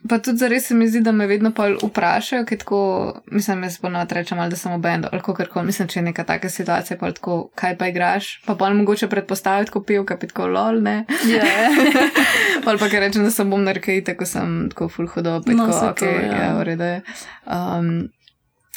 Pa 0.09 0.17
tudi 0.19 0.39
za 0.39 0.49
res 0.49 0.67
se 0.67 0.75
mi 0.75 0.87
zdi, 0.89 1.03
da 1.05 1.13
me 1.13 1.27
vedno 1.29 1.51
pol 1.53 1.75
vprašajo, 1.83 2.45
ker 2.49 2.59
tako, 2.63 2.81
mislim, 3.27 3.67
jaz 3.67 3.77
ponovno 3.79 4.07
rečem, 4.17 4.39
da 4.51 4.57
sem 4.57 4.73
v 4.73 4.79
bendu, 4.81 5.09
ali 5.13 5.21
kako 5.21 5.45
koli, 5.53 5.67
mislim, 5.69 5.89
če 5.89 5.99
je 5.99 6.05
neka 6.05 6.25
taka 6.25 6.49
situacija, 6.49 6.97
pa 7.01 7.11
tako, 7.13 7.51
kaj 7.55 7.77
pa 7.79 7.91
igraš, 7.93 8.31
pa 8.47 8.55
pol 8.57 8.75
mogoče 8.79 9.11
predpostaviti, 9.13 9.71
ko 9.75 9.83
pijo, 9.85 10.07
kaj 10.09 10.19
pitko 10.23 10.47
lol, 10.49 10.81
ne. 10.83 11.05
Ja. 11.29 11.45
Yeah. 11.45 12.23
pol 12.65 12.81
pa 12.81 12.89
kaj 12.89 13.05
rečem, 13.05 13.27
da 13.29 13.33
sem 13.35 13.51
bom 13.53 13.65
narkej, 13.67 14.01
tako 14.07 14.29
sem 14.29 14.55
tako 14.73 14.89
full 14.89 15.11
hudo, 15.13 15.37
pitko, 15.45 15.67
no, 15.69 15.83
ok, 15.91 16.01
to, 16.01 16.09
ja, 16.09 16.31
ja 16.45 16.55
v 16.57 16.65
redu 16.71 16.89
je. 16.89 17.03
Um, 17.45 17.91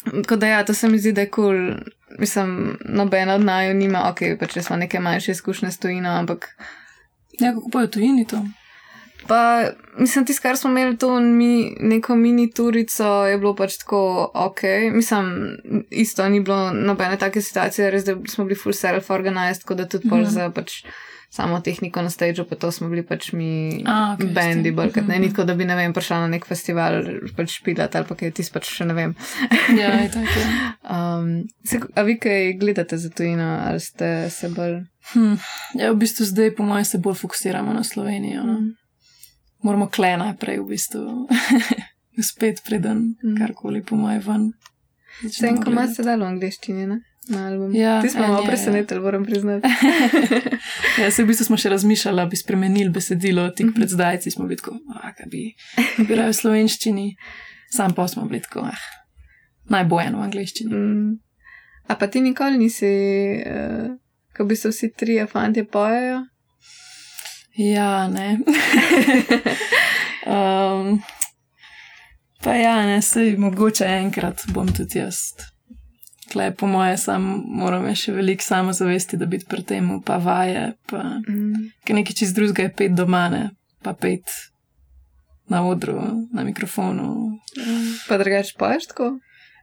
tako 0.10 0.40
da 0.42 0.50
ja, 0.58 0.66
to 0.68 0.76
se 0.76 0.90
mi 0.92 1.00
zdi, 1.00 1.14
da 1.16 1.24
je 1.24 1.30
kul, 1.32 1.46
cool. 1.46 2.20
mislim, 2.20 2.76
nobena 2.84 3.40
od 3.40 3.48
naju 3.48 3.78
nima, 3.80 4.10
ok, 4.12 4.26
pa 4.40 4.52
če 4.52 4.66
smo 4.68 4.76
neke 4.82 5.00
manjše 5.00 5.32
izkušnje 5.38 5.72
s 5.72 5.80
tujino, 5.80 6.12
ampak. 6.20 6.52
Ja, 7.40 7.54
kako 7.54 7.72
pa 7.72 7.86
je 7.88 7.92
tujini 7.96 8.28
to? 8.28 8.44
Pa, 9.28 9.70
mislim, 9.98 10.26
tisto, 10.26 10.42
kar 10.42 10.58
smo 10.58 10.70
imeli 10.70 10.98
tu, 10.98 11.10
mi, 11.20 11.76
neko 11.80 12.16
mini 12.16 12.52
turico, 12.52 13.26
je 13.26 13.38
bilo 13.38 13.56
pač 13.56 13.78
tako 13.78 14.32
ok. 14.34 14.62
Mislim, 14.94 15.58
isto 15.90 16.30
ni 16.30 16.40
bilo 16.40 16.72
nobene 16.74 17.18
take 17.18 17.42
situacije, 17.42 17.92
res 17.92 18.06
da 18.06 18.18
smo 18.30 18.46
bili 18.46 18.60
full 18.60 18.76
self-organized, 18.76 19.64
tako 19.64 19.80
da 19.80 19.88
tudi 19.88 20.10
mm. 20.12 20.26
za 20.26 20.50
pač 20.52 20.84
samo 21.34 21.60
tehniko 21.66 22.02
na 22.02 22.10
stage, 22.14 22.44
pa 22.50 22.56
to 22.56 22.70
smo 22.72 22.90
bili 22.90 23.02
pač 23.06 23.32
mi 23.34 23.82
A, 23.86 24.14
okay, 24.14 24.34
bendi, 24.34 24.72
brkat, 24.72 25.08
ne, 25.08 25.16
mhm. 25.16 25.24
nitko, 25.24 25.44
da 25.50 25.56
bi, 25.58 25.66
ne 25.66 25.76
vem, 25.76 25.94
prišla 25.94 26.20
na 26.22 26.28
nek 26.36 26.46
festival, 26.46 27.00
pač 27.34 27.56
špilat 27.58 27.96
ali 27.98 28.06
pa 28.06 28.18
kaj, 28.20 28.36
ti 28.38 28.46
pač 28.54 28.70
še 28.70 28.86
ne 28.86 28.94
vem. 28.94 29.16
ja, 29.82 29.96
je 30.04 30.12
tako. 30.14 30.44
um, 30.84 31.34
se, 31.66 31.82
a 31.96 32.06
vi 32.06 32.20
kaj 32.22 32.54
gledate 32.62 33.02
za 33.02 33.10
tujino, 33.10 33.50
ali 33.66 33.82
ste 33.82 34.30
se 34.30 34.52
bolj? 34.54 34.84
Hm. 35.16 35.42
Ja, 35.82 35.90
v 35.90 35.98
bistvu 36.06 36.30
zdaj, 36.30 36.54
po 36.60 36.70
mojem, 36.70 36.86
se 36.86 37.02
bolj 37.02 37.18
fokusiramo 37.26 37.74
na 37.74 37.82
Slovenijo. 37.82 38.46
No? 38.46 38.62
Mm 38.62 38.83
moramo 39.64 39.88
kle 39.88 40.18
najprej, 40.18 40.60
v 40.60 40.68
bistvu, 40.68 41.28
spet 42.32 42.62
preden 42.66 43.16
mm. 43.24 43.38
karkoli 43.40 43.84
po 43.84 43.98
moj 44.00 44.20
ven. 44.26 44.52
Vsem, 45.24 45.60
ko 45.62 45.72
imaš 45.72 46.00
sedaj 46.00 46.20
v 46.20 46.30
angliščini, 46.30 46.88
ne? 46.90 47.00
Ja, 47.72 48.02
Ti 48.02 48.10
smo 48.10 48.28
malo 48.28 48.44
presenetili, 48.46 49.00
moram 49.00 49.24
priznati. 49.26 49.68
ja, 51.02 51.12
se 51.12 51.24
v 51.24 51.30
bistvu 51.30 51.48
smo 51.48 51.58
še 51.58 51.72
razmišljali, 51.72 52.20
da 52.20 52.26
bi 52.28 52.36
spremenili 52.36 52.92
besedilo, 52.92 53.48
tik 53.56 53.72
pred 53.72 53.88
mhm. 53.88 53.94
zdajci 53.96 54.34
smo 54.34 54.48
bili 54.50 54.60
tako, 54.60 54.76
ah, 54.98 55.14
kaj 55.16 55.30
bi, 55.32 55.46
bi 56.04 56.18
raje 56.20 56.34
v 56.34 56.40
slovenščini, 56.42 57.06
sam 57.72 57.96
pa 57.96 58.10
smo 58.12 58.26
bili 58.28 58.44
tako, 58.44 58.66
ah, 58.68 58.88
najbojen 59.72 60.20
v 60.20 60.28
angliščini. 60.28 60.74
Mm. 60.76 61.14
A 61.88 61.96
pa 62.00 62.08
ti 62.08 62.22
nikoli 62.24 62.60
nisi, 62.60 62.92
uh, 63.44 63.88
ko 64.36 64.46
bi 64.48 64.56
se 64.56 64.72
vsi 64.72 64.92
trije 64.92 65.28
fanti 65.28 65.64
pojejo? 65.64 66.22
Ja, 67.56 68.08
ne. 68.08 68.40
um, 70.26 71.02
pa 72.44 72.56
ja, 72.56 72.86
ne, 72.86 73.02
se 73.02 73.36
mogoče 73.38 73.86
enkrat 73.86 74.42
bom 74.54 74.74
tudi 74.74 75.00
jaz. 75.00 75.16
Klej, 76.32 76.56
po 76.58 76.68
moje, 76.68 76.98
sam 76.98 77.28
moram 77.46 77.86
še 77.96 78.16
veliko 78.16 78.44
samozavesti, 78.44 79.20
da 79.22 79.28
biti 79.30 79.46
pri 79.50 79.62
tem, 79.70 79.92
pa 80.02 80.18
vaje. 80.18 80.72
Pa, 80.90 81.04
mm. 81.28 81.68
Ker 81.86 82.00
nekaj 82.00 82.18
čist 82.24 82.36
drugega 82.36 82.66
je 82.66 82.74
pet 82.74 82.96
doma, 82.98 83.28
ne, 83.30 83.44
pa 83.86 83.94
pet 83.94 84.34
na 85.52 85.62
odru, 85.68 86.00
na 86.34 86.46
mikrofonu. 86.48 87.38
Pa 88.08 88.18
drugač 88.18 88.56
poješ 88.58 88.90
tako? 88.94 89.12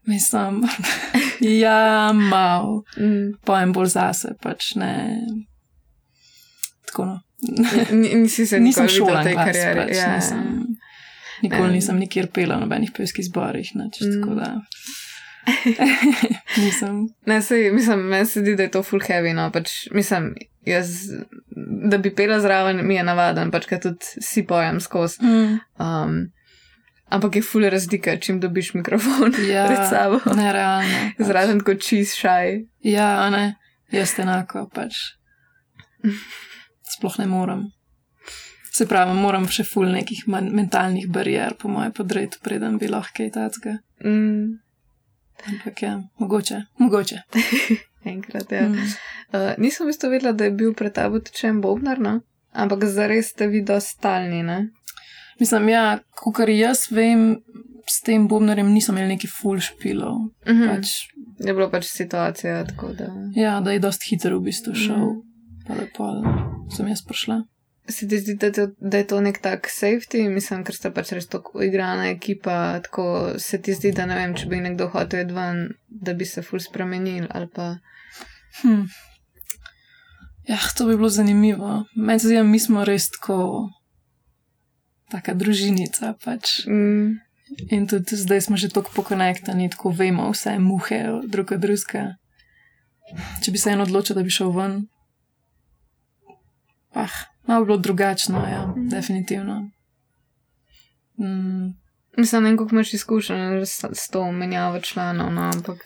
Mislim, 0.07 0.63
ja, 1.65 2.13
mal. 2.15 2.85
Mm. 2.95 3.41
Pojem 3.45 3.75
bolj 3.75 3.91
zase, 3.97 4.37
pač 4.39 4.77
ne 4.79 4.95
tako. 6.87 7.05
No. 7.11 7.30
Nisi 7.93 8.47
se 8.47 8.61
nisem 8.61 8.89
šola 8.89 9.21
v 9.21 9.25
tej 9.25 9.35
glas, 9.35 9.47
karieri. 9.47 9.81
Pač, 9.81 9.97
ja, 9.97 10.09
nisem, 10.15 10.39
ja. 10.39 10.65
nikoli 11.43 11.69
Ne. 11.69 11.73
nisem 11.73 11.99
nikjer 11.99 12.27
pela 12.29 12.55
na 12.55 12.61
nobenih 12.61 12.91
pevskih 12.93 13.25
zborih. 13.25 13.71
Nič, 13.75 14.01
Mm. 14.01 14.13
tako 14.15 14.35
da. 14.35 14.51
nisem. 16.59 17.07
Ne, 17.27 17.41
sej, 17.41 17.71
mislim, 17.71 18.01
meni 18.03 18.27
se 18.27 18.41
zdi, 18.41 18.57
da 18.57 18.63
je 18.63 18.71
to 18.71 18.83
full 18.83 19.01
heavy. 19.01 19.33
No, 19.33 19.51
pač, 19.51 19.71
mislim, 19.91 20.35
jaz, 20.63 20.91
da 21.85 21.99
bi 21.99 22.13
pela 22.13 22.41
zraven, 22.41 22.85
mi 22.85 22.95
je 22.95 23.05
navaden, 23.05 23.51
pač 23.51 23.67
kaj 23.67 23.81
tudi 23.81 24.05
si 24.21 24.45
pojem 24.45 24.81
skozi. 24.81 25.23
Mm. 25.23 25.57
Um, 25.79 26.19
ampak 27.09 27.37
je 27.37 27.43
full 27.43 27.65
razlika, 27.67 28.19
čim 28.19 28.39
dobiš 28.39 28.75
mikrofon 28.75 29.33
Ja, 29.49 29.65
pred 29.67 29.89
sabo. 29.89 30.21
nerealno. 30.27 30.93
Pač. 31.17 31.27
Zraven 31.27 31.61
kot 31.61 31.81
čist 31.81 32.17
šaj. 32.17 32.61
Ja, 32.83 33.31
ne, 33.31 33.55
jaz 33.91 34.13
enako 34.19 34.69
pač. 34.69 34.93
Sploh 36.91 37.19
ne 37.19 37.27
morem. 37.27 37.69
Se 38.73 38.87
pravi, 38.87 39.15
moram 39.19 39.49
še 39.51 39.65
ful 39.67 39.89
nekih 39.91 40.25
mentalnih 40.31 41.09
barijer, 41.11 41.57
po 41.59 41.69
mojem, 41.69 41.93
podreti, 41.93 42.39
preden 42.43 42.79
bi 42.79 42.89
lahko 42.91 43.17
kaj 43.19 43.33
takega. 43.35 43.79
Mm, 44.07 44.59
Ampak 45.51 45.83
ja, 45.83 45.95
mogoče, 46.21 46.61
mogoče. 46.79 47.23
enkrat, 48.13 48.53
ja. 48.53 48.69
Mm. 48.69 48.91
Uh, 49.33 49.53
nisem 49.59 49.89
bistvu 49.89 50.11
vedela, 50.13 50.33
da 50.33 50.45
je 50.47 50.55
bil 50.57 50.75
pred 50.77 50.95
tabo 50.95 51.21
tečen 51.25 51.61
bobnar, 51.65 52.01
no? 52.01 52.21
ampak 52.53 52.85
zares 52.91 53.31
ste 53.31 53.47
vi 53.47 53.63
dostalni, 53.63 54.43
ne? 54.43 54.71
Mislim, 55.41 55.69
ja, 55.71 56.01
kar 56.35 56.51
jaz 56.51 56.89
vem, 56.91 57.39
s 57.89 58.03
tem 58.05 58.27
bobnarjem 58.29 58.73
nisem 58.75 58.99
imel 58.99 59.15
neki 59.15 59.31
ful 59.31 59.61
špilov. 59.63 60.29
Mhm. 60.49 60.69
Pač, 60.69 60.95
Je 61.41 61.55
bilo 61.57 61.71
pač 61.73 61.87
situacija 61.89 62.65
tako, 62.69 62.91
da. 62.93 63.07
ja, 63.35 63.61
da 63.65 63.73
je 63.73 63.81
dost 63.81 64.03
hitro 64.11 64.37
v 64.39 64.51
bistvu 64.51 64.75
šel. 64.77 64.97
Mhm. 64.97 65.21
Pa 65.71 65.79
lepo 65.79 66.05
sem 66.69 66.89
jaz 66.91 67.03
prišla. 67.07 67.45
Se 67.89 68.07
ti 68.07 68.19
zdi, 68.19 68.35
da, 68.35 68.51
to- 68.51 68.73
da 68.81 68.99
je 68.99 69.07
to 69.07 69.21
nek 69.21 69.39
tak 69.39 69.67
safety, 69.67 70.27
mislim, 70.29 70.65
ker 70.65 70.75
ste 70.75 70.91
pač 70.91 71.13
res 71.13 71.27
tako 71.27 71.63
igrana 71.63 72.11
ekipa, 72.11 72.81
tako 72.81 73.05
se 73.39 73.59
ti 73.59 73.75
zdi, 73.75 73.93
da 73.93 74.07
ne 74.07 74.15
vem, 74.15 74.35
če 74.35 74.47
bi 74.47 74.61
nekdo 74.61 74.89
hotel 74.89 75.25
iti 75.25 75.35
ven, 75.35 75.63
da 75.89 76.15
bi 76.15 76.25
se 76.25 76.43
ful 76.43 76.59
spremenil 76.59 77.27
ali 77.31 77.49
pa. 77.49 77.77
Hm. 78.63 78.85
Ja, 80.49 80.59
to 80.77 80.87
bi 80.87 80.97
bilo 80.97 81.09
zanimivo. 81.09 81.85
Meni 81.97 82.21
se 82.21 82.27
zdi, 82.27 82.37
da 82.37 82.43
mi 82.43 82.59
smo 82.59 82.85
res 82.85 83.11
tako, 83.11 83.69
taka 85.11 85.35
družinica. 85.35 86.15
Pač. 86.25 86.67
Mm, 86.67 87.19
In 87.71 87.87
tudi 87.87 88.15
zdaj 88.15 88.41
smo 88.41 88.57
že 88.57 88.69
tako 88.69 88.93
pokonektani, 88.95 89.71
tako 89.71 89.91
vemo 89.91 90.29
vse 90.31 90.59
muhe 90.59 91.01
drug 91.27 91.53
od 91.53 91.61
drugega. 91.61 92.15
Če 93.43 93.51
bi 93.51 93.59
se 93.59 93.71
en 93.71 93.81
odločil, 93.81 94.15
da 94.15 94.23
bi 94.23 94.31
šel 94.31 94.53
ven, 94.55 94.85
pa 96.93 97.07
malo 97.47 97.65
bi 97.65 97.67
bilo 97.67 97.79
drugačno, 97.79 98.39
ja, 98.39 98.75
definitivno. 98.77 99.71
Mm, 101.21 101.75
mislim, 102.17 102.43
ne 102.43 102.49
vem, 102.49 102.57
koliko 102.57 102.75
imaš 102.75 102.95
izkušenj 102.95 103.63
s, 103.67 103.85
s 103.93 104.09
to 104.09 104.33
menjavo 104.33 104.81
članov, 104.81 105.33
no, 105.33 105.51
ampak. 105.55 105.79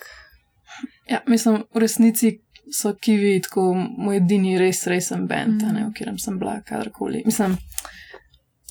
ja, 1.11 1.21
mislim, 1.27 1.65
v 1.75 1.79
resnici 1.79 2.41
so 2.73 2.95
kivi 3.01 3.43
tako 3.43 3.75
moj 3.99 4.17
edini 4.17 4.59
res 4.59 4.87
resen 4.87 5.27
bend, 5.27 5.63
mm. 5.63 5.89
v 5.89 5.93
katerem 5.93 6.19
sem 6.19 6.39
bila 6.39 6.61
kadarkoli. 6.61 7.23
Mislim, 7.27 7.57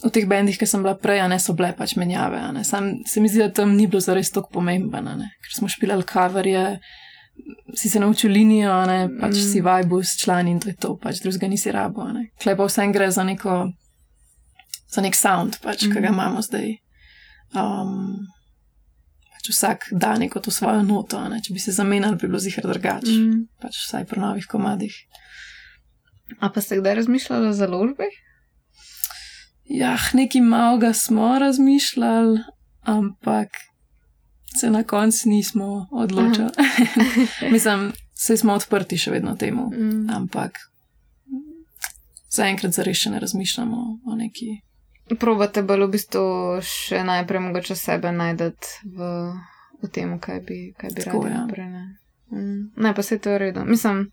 v 0.04 0.12
teh 0.12 0.28
bendih, 0.28 0.58
ki 0.60 0.68
sem 0.68 0.84
bila 0.84 0.96
prej, 1.00 1.24
ne 1.32 1.40
so 1.40 1.56
bile 1.56 1.72
pač 1.78 1.96
menjave. 1.96 2.42
ne. 2.54 2.64
Sam 2.64 3.04
se 3.08 3.22
mi 3.22 3.30
zdi, 3.30 3.40
da 3.40 3.52
tam 3.52 3.76
ni 3.78 3.88
bilo 3.88 4.02
zares 4.04 4.32
tako 4.32 4.62
ne. 4.62 5.30
ker 5.42 5.56
smo 5.56 5.68
špilali 5.68 6.04
coverje, 6.04 6.80
si 7.76 7.90
se 7.90 8.00
naučil 8.00 8.32
linijo, 8.32 8.86
ne, 8.86 9.10
pač 9.20 9.32
Mm. 9.32 9.42
si 9.44 9.62
vibe 9.62 10.04
s 10.04 10.18
člani 10.18 10.52
in 10.52 10.60
to 10.60 10.70
je 10.70 10.76
to, 10.76 10.98
pač 10.98 11.20
drugega 11.20 11.48
nisi 11.48 11.72
rabo. 11.72 12.02
a 12.02 12.14
ne. 12.14 12.30
Klej 12.38 12.56
pa 12.56 12.66
vsem 12.66 12.92
gre 12.92 13.12
za 13.12 13.24
neko, 13.24 13.72
za 14.88 15.02
nek 15.02 15.16
sound, 15.16 15.58
pač, 15.60 15.80
ki 15.82 15.90
ga 15.92 16.00
Mhm. 16.02 16.14
imamo 16.14 16.42
zdaj. 16.42 16.70
Um, 17.54 18.28
pač 19.32 19.50
vsak 19.50 19.78
da 19.92 20.18
neko 20.18 20.40
to 20.40 20.52
svojo 20.52 20.84
noto, 20.84 21.18
ne. 21.30 21.42
če 21.42 21.54
bi 21.54 21.60
se 21.60 21.72
zamenjali, 21.72 22.16
bi 22.16 22.28
bilo 22.28 22.40
zihar 22.40 22.64
drugače, 22.64 23.12
mm. 23.12 23.30
Mm. 23.30 23.48
pač 23.60 23.74
vsaj 23.78 24.06
pri 24.06 24.20
novih 24.20 24.46
komadih. 24.46 24.94
A 26.40 26.50
pa 26.50 26.62
ste 26.62 26.78
kdaj 26.78 26.96
razmišljali 26.96 27.48
o 27.48 27.54
založbi? 27.54 28.06
Ja, 29.66 29.98
nekaj 30.14 30.42
malega 30.42 30.94
smo 30.94 31.40
razmišljali, 31.40 32.40
ampak 32.84 33.50
se 34.54 34.70
na 34.70 34.84
koncu 34.84 35.30
nismo 35.30 35.68
odločili. 35.94 36.50
Mislim, 37.52 37.92
se 38.16 38.38
smo 38.38 38.54
odprti 38.54 38.98
še 38.98 39.12
vedno 39.12 39.36
temu, 39.36 39.70
Mm. 39.70 40.10
ampak 40.12 40.60
zaenkrat 42.30 42.72
zares 42.72 42.98
še 42.98 43.10
ne 43.10 43.20
razmišljamo 43.20 43.78
o 44.06 44.16
neki. 44.16 44.54
Probate 45.16 45.62
bolj 45.64 45.84
v 45.84 45.90
bistvu 45.90 46.24
še 46.64 47.04
najprej 47.04 47.42
mogoče 47.42 47.76
sebe 47.76 48.12
najdete 48.12 48.68
v, 48.88 49.10
v 49.80 49.90
tem, 49.90 50.16
kaj 50.18 50.40
bi, 50.42 50.74
kaj 50.74 50.90
bi 50.92 51.02
Tako, 51.02 51.22
radi 51.22 51.30
ja. 51.30 51.42
naprej. 51.42 51.68
Ne? 51.68 51.84
Mm. 52.32 52.62
ne, 52.78 52.94
pa 52.94 53.04
se 53.04 53.18
to 53.18 53.30
je 53.30 53.36
v 53.36 53.40
redu. 53.40 53.66
Mislim, 53.66 54.08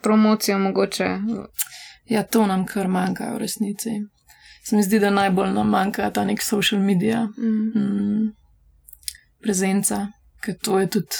promocijo 0.00 0.58
mogoče. 0.60 1.08
Ja, 2.06 2.22
to 2.24 2.46
nam 2.46 2.64
kar 2.64 2.88
manjka 2.88 3.34
v 3.34 3.38
resnici. 3.38 3.90
Se 4.64 4.76
mi 4.76 4.82
zdi, 4.82 4.98
da 4.98 5.10
najbolj 5.12 5.52
nam 5.52 5.68
manjka 5.68 6.10
ta 6.10 6.24
nek 6.24 6.42
social 6.42 6.80
media, 6.82 7.28
Mm. 7.28 7.70
mm, 7.74 8.32
prezenca, 9.42 10.06
ker 10.44 10.54
to 10.62 10.80
je 10.80 10.90
tudi. 10.90 11.16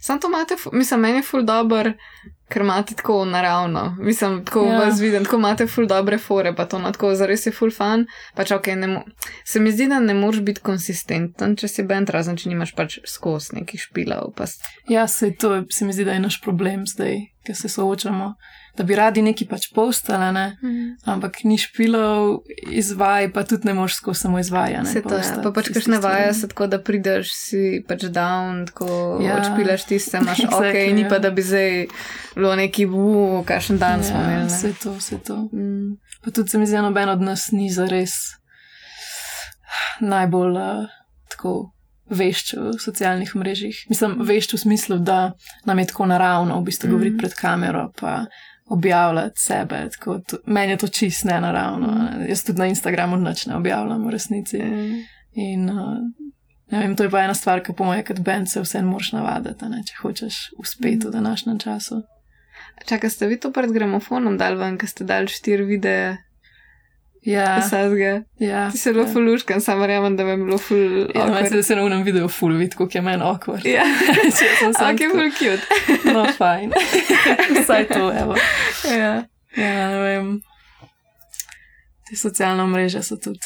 Sam 0.00 0.20
to 0.20 0.28
imate, 0.28 0.56
mislim, 0.72 1.00
meni 1.00 1.18
je 1.18 1.22
ful 1.22 1.42
dobr, 1.44 1.92
ker 2.48 2.62
imate 2.62 2.94
tako 2.94 3.24
naravno. 3.24 3.96
Mislim, 4.00 4.44
tako 4.44 4.64
Ja. 4.64 4.78
vas 4.78 5.00
vidim, 5.00 5.24
tako 5.24 5.36
imate 5.36 5.66
ful 5.66 5.86
dobre 5.86 6.18
fore, 6.18 6.54
pa 6.56 6.64
to 6.66 6.78
na 6.78 6.92
tako 6.92 7.14
zares 7.14 7.46
je 7.46 7.52
ful 7.52 7.70
fan. 7.70 8.06
Pač, 8.34 8.50
okay, 8.50 8.74
ne 8.74 9.02
se 9.44 9.60
mi 9.60 9.72
zdi, 9.72 9.86
da 9.88 10.00
ne 10.00 10.14
moreš 10.14 10.40
biti 10.40 10.60
konsistenten, 10.60 11.56
če 11.56 11.68
si 11.68 11.82
bend, 11.82 12.10
razen 12.10 12.36
če 12.36 12.48
nimaš 12.48 12.72
pač 12.74 12.98
skozi 13.06 13.60
nekih 13.60 13.80
špilov. 13.80 14.32
Pa, 14.36 14.44
Ja, 14.88 15.06
se 15.08 15.34
to 15.34 15.64
se 15.70 15.84
mi 15.84 15.92
zdi, 15.92 16.04
da 16.04 16.12
je 16.12 16.20
naš 16.20 16.40
problem 16.40 16.86
zdaj, 16.86 17.20
ker 17.44 17.56
se 17.56 17.68
soočamo, 17.68 18.34
da 18.76 18.84
bi 18.84 18.94
radi 18.94 19.22
neki 19.22 19.46
pač 19.46 19.68
postali, 19.74 20.32
ne? 20.32 20.56
ampak 21.04 21.44
ni 21.44 21.58
špilov, 21.58 22.42
izvaj, 22.66 23.32
pa 23.32 23.44
tudi 23.44 23.66
ne 23.66 23.74
moreš 23.74 23.94
skozi 23.94 24.20
samo 24.20 24.38
izvajanje. 24.38 24.86
Se 24.86 25.02
to 25.02 25.14
je. 25.14 25.22
Pa 25.42 25.50
pač 25.50 25.68
kakšne 25.68 25.98
vaje 25.98 26.34
se 26.34 26.48
tako, 26.48 26.66
da 26.66 26.78
prideš, 26.78 27.32
si 27.34 27.62
pač 27.88 28.04
down, 28.04 28.66
tako 28.66 28.88
Ja. 29.20 29.26
ja. 29.26 29.36
odšpilaš 29.36 29.84
tiste, 29.84 30.18
imaš 30.22 30.38
Exactly, 30.40 30.86
ok, 30.86 30.94
ni 30.94 31.02
ja. 31.02 31.08
pa 31.08 31.18
da 31.18 31.30
bi 31.30 31.42
zdaj 31.42 31.86
bilo 32.34 32.56
neki, 32.56 32.86
uu, 32.86 33.42
kakšen 33.44 33.78
dan 33.78 34.04
smo 34.04 34.16
imeli. 34.16 34.32
Ja, 34.32 34.38
ne. 34.40 34.46
vse 34.46 34.72
to, 34.82 34.92
vse 34.94 35.18
to. 35.18 35.36
Mm. 35.52 35.96
Pa 36.24 36.30
tudi 36.30 36.48
se 36.48 36.58
mi 36.58 36.66
zdi, 36.66 36.76
noben 36.78 37.08
od 37.08 37.20
nas 37.20 37.50
ni 37.50 37.70
zares 37.70 38.10
najbolj 40.00 40.56
uh, 40.56 40.86
tako 41.28 41.70
vešč 42.10 42.54
v 42.54 42.72
socialnih 42.74 43.30
mrežjih. 43.36 43.84
Mislim, 43.88 44.16
vešč 44.20 44.54
v 44.54 44.58
smislu, 44.58 44.98
da 44.98 45.32
nam 45.64 45.78
je 45.78 45.86
tako 45.86 46.06
naravno 46.06 46.58
v 46.58 46.64
bistvu 46.64 46.88
Mhm. 46.88 46.92
govoriti 46.92 47.18
pred 47.18 47.34
kamero. 47.34 47.92
Pa, 47.94 48.24
Objavljati 48.70 49.40
sebe, 49.42 49.80
tako, 49.90 50.18
to, 50.18 50.38
meni 50.46 50.76
je 50.76 50.76
to 50.84 50.88
čist 50.88 51.24
nenaravno. 51.24 51.86
Mhm. 51.86 52.20
Mm. 52.22 52.28
Jaz 52.28 52.44
tudi 52.46 52.58
na 52.58 52.66
Instagramu 52.70 53.16
nič 53.16 53.46
ne 53.46 53.56
objavljam, 53.56 54.06
v 54.06 54.10
resnici. 54.10 54.58
Mm. 54.62 55.00
In 55.32 55.70
uh, 55.70 55.98
ne 56.70 56.78
vem, 56.78 56.96
to 56.96 57.02
je 57.02 57.10
pa 57.10 57.24
ena 57.24 57.34
stvar, 57.34 57.64
ki 57.66 57.74
po 57.74 57.84
mojem, 57.84 58.04
kot 58.06 58.22
bend 58.22 58.50
se 58.50 58.62
vse 58.62 58.82
moraš 58.82 59.12
navaditi, 59.12 59.64
a 59.64 59.68
ne, 59.68 59.82
če 59.86 59.98
hočeš 60.02 60.38
uspeti 60.58 61.06
v 61.06 61.10
današnjem 61.10 61.58
času. 61.58 62.02
Čakaj, 62.86 63.10
ste 63.10 63.26
vi 63.26 63.40
to 63.40 63.50
pred 63.52 63.72
gramofonom 63.72 64.38
dal 64.38 64.56
ven, 64.58 64.78
ker 64.78 64.88
ste 64.88 65.04
dal 65.04 65.26
štiri 65.26 65.66
videe 65.66 66.16
Ja, 67.22 67.58
vsega? 67.60 68.22
ja. 68.38 68.70
Ti 68.70 68.78
si 68.78 68.82
zelo 68.88 69.02
ja. 69.02 69.12
fuluškan, 69.12 69.60
sam 69.60 69.80
verjamem, 69.80 70.16
da 70.16 70.24
bi 70.24 70.36
bilo 70.36 70.58
ful. 70.58 71.06
Ja, 71.14 71.26
meni 71.26 71.36
se, 71.36 71.42
awkward. 71.44 71.56
da 71.56 71.62
se 71.62 71.76
na 71.76 71.82
unem 71.82 72.02
videu 72.02 72.28
ful 72.28 72.56
vidi, 72.56 72.76
kako 72.76 72.90
je 72.94 73.02
meni 73.02 73.22
awkward. 73.22 73.66
Ja, 73.68 73.84
Če 74.38 74.48
sem 74.58 74.72
sam 74.72 74.94
ok, 74.94 74.98
tako, 75.00 75.18
ful 75.18 75.30
cute. 75.38 75.80
No, 76.14 76.24
fajn. 76.38 76.72
Vsaj 77.60 77.88
to, 77.88 78.12
evo. 78.22 78.36
ja. 78.88 79.12
Ja, 79.56 79.88
ne 79.90 79.98
vem. 79.98 80.40
Te 82.08 82.16
socialne 82.16 82.64
mreže 82.66 83.02
so 83.02 83.18
tudi 83.20 83.38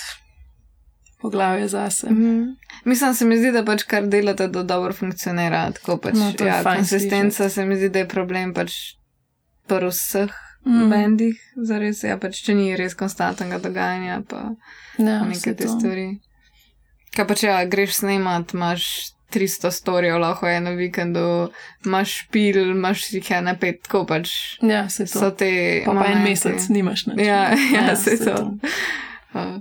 poglavje 1.20 1.68
zase. 1.68 2.10
Mhm. 2.10 2.54
Mislim, 2.84 3.14
se 3.14 3.24
mi 3.24 3.38
zdi, 3.38 3.50
da 3.52 3.64
pač 3.64 3.82
kar 3.82 4.06
delate, 4.06 4.48
da 4.48 4.62
dobro 4.62 4.92
funkcionira. 4.92 5.70
Tako 5.72 5.96
pač, 5.96 6.14
No, 6.14 6.30
je 6.38 6.46
ja, 6.46 6.62
konsistenca 6.62 7.48
se 7.48 7.64
mi 7.64 7.76
zdi, 7.76 7.88
da 7.88 7.98
je 8.04 8.08
problem 8.08 8.54
pač 8.54 8.72
pri 9.66 9.88
vseh 9.88 10.43
Mm. 10.66 10.90
bendih, 10.90 11.40
zares, 11.61 12.03
ja, 12.05 12.16
pač 12.16 12.38
če 12.40 12.55
ni 12.55 12.70
res 12.77 12.94
konstantnega 12.96 13.59
dogajanja, 13.61 14.22
pa 14.29 14.55
Ja, 14.98 15.18
ja, 15.18 15.24
neke 15.24 15.53
te 15.53 15.66
to. 15.66 15.74
stvari. 15.74 16.07
Kaj 17.14 17.27
pa 17.27 17.35
če 17.35 17.46
ja, 17.46 17.59
greš 17.66 17.98
snemat, 18.00 18.55
imaš 18.55 18.87
300 19.31 19.70
storijev, 19.70 20.16
lahko 20.18 20.46
je 20.48 20.61
na 20.61 20.70
vikendu, 20.70 21.50
imaš 21.85 22.14
špil, 22.22 22.70
imaš 22.70 23.05
jih 23.12 23.31
ena 23.31 23.57
pet, 23.59 23.83
tako 23.83 24.05
pač 24.07 24.33
Ja, 24.62 24.88
se 24.88 25.07
so 25.07 25.20
to. 25.20 25.31
te. 25.42 25.50
Pa, 25.85 25.92
pa 25.92 26.07
en 26.07 26.22
mesec 26.22 26.68
nimaš 26.70 27.07
nič. 27.07 27.20
Ja, 27.20 27.50
ne. 27.50 27.68
ja, 27.77 27.96
saj 27.96 28.16
saj 28.16 28.35
to. 28.35 28.59
Uh, 29.35 29.61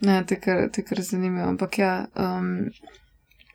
ne, 0.00 0.24
to 0.24 0.34
je 0.34 0.40
kar, 0.40 0.66
to 0.72 0.80
je 0.80 0.84
kar 0.84 1.00
zanimivo. 1.00 1.48
Ampak 1.48 1.78
ja, 1.78 1.92
um, 2.16 2.66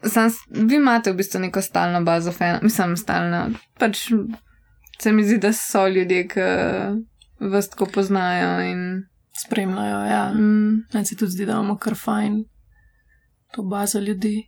sam, 0.04 0.30
vi 0.48 0.76
imate 0.76 1.12
v 1.12 1.20
bistvu 1.20 1.40
neko 1.42 1.62
stalno 1.62 2.02
bazo 2.02 2.32
fana, 2.32 2.60
mislim, 2.62 2.96
stalno. 2.98 3.50
Pač 3.78 4.08
se 5.02 5.12
mi 5.12 5.24
zdi, 5.24 5.38
da 5.38 5.54
so 5.54 5.88
ljudje, 5.88 6.28
ki 6.28 6.40
vas 7.40 7.70
tako 7.70 7.86
poznajo 7.86 8.62
in 8.62 9.04
spremljajo. 9.46 10.06
Ja. 10.06 10.34
Mm. 10.34 10.86
Meni 10.94 11.06
se 11.06 11.16
tudi 11.16 11.32
zdi, 11.32 11.46
da 11.46 11.52
imamo 11.52 11.78
kar 11.78 11.96
fajn 11.96 12.44
to 13.52 13.64
bazo 13.64 14.00
ljudi, 14.00 14.48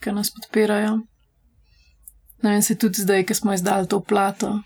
ki 0.00 0.12
nas 0.12 0.30
podpirajo. 0.34 0.96
Ne 2.42 2.50
vem, 2.50 2.62
se 2.62 2.78
tudi 2.78 3.02
zdaj, 3.02 3.24
ki 3.26 3.34
smo 3.34 3.54
izdali 3.54 3.88
to 3.88 4.00
plato. 4.00 4.60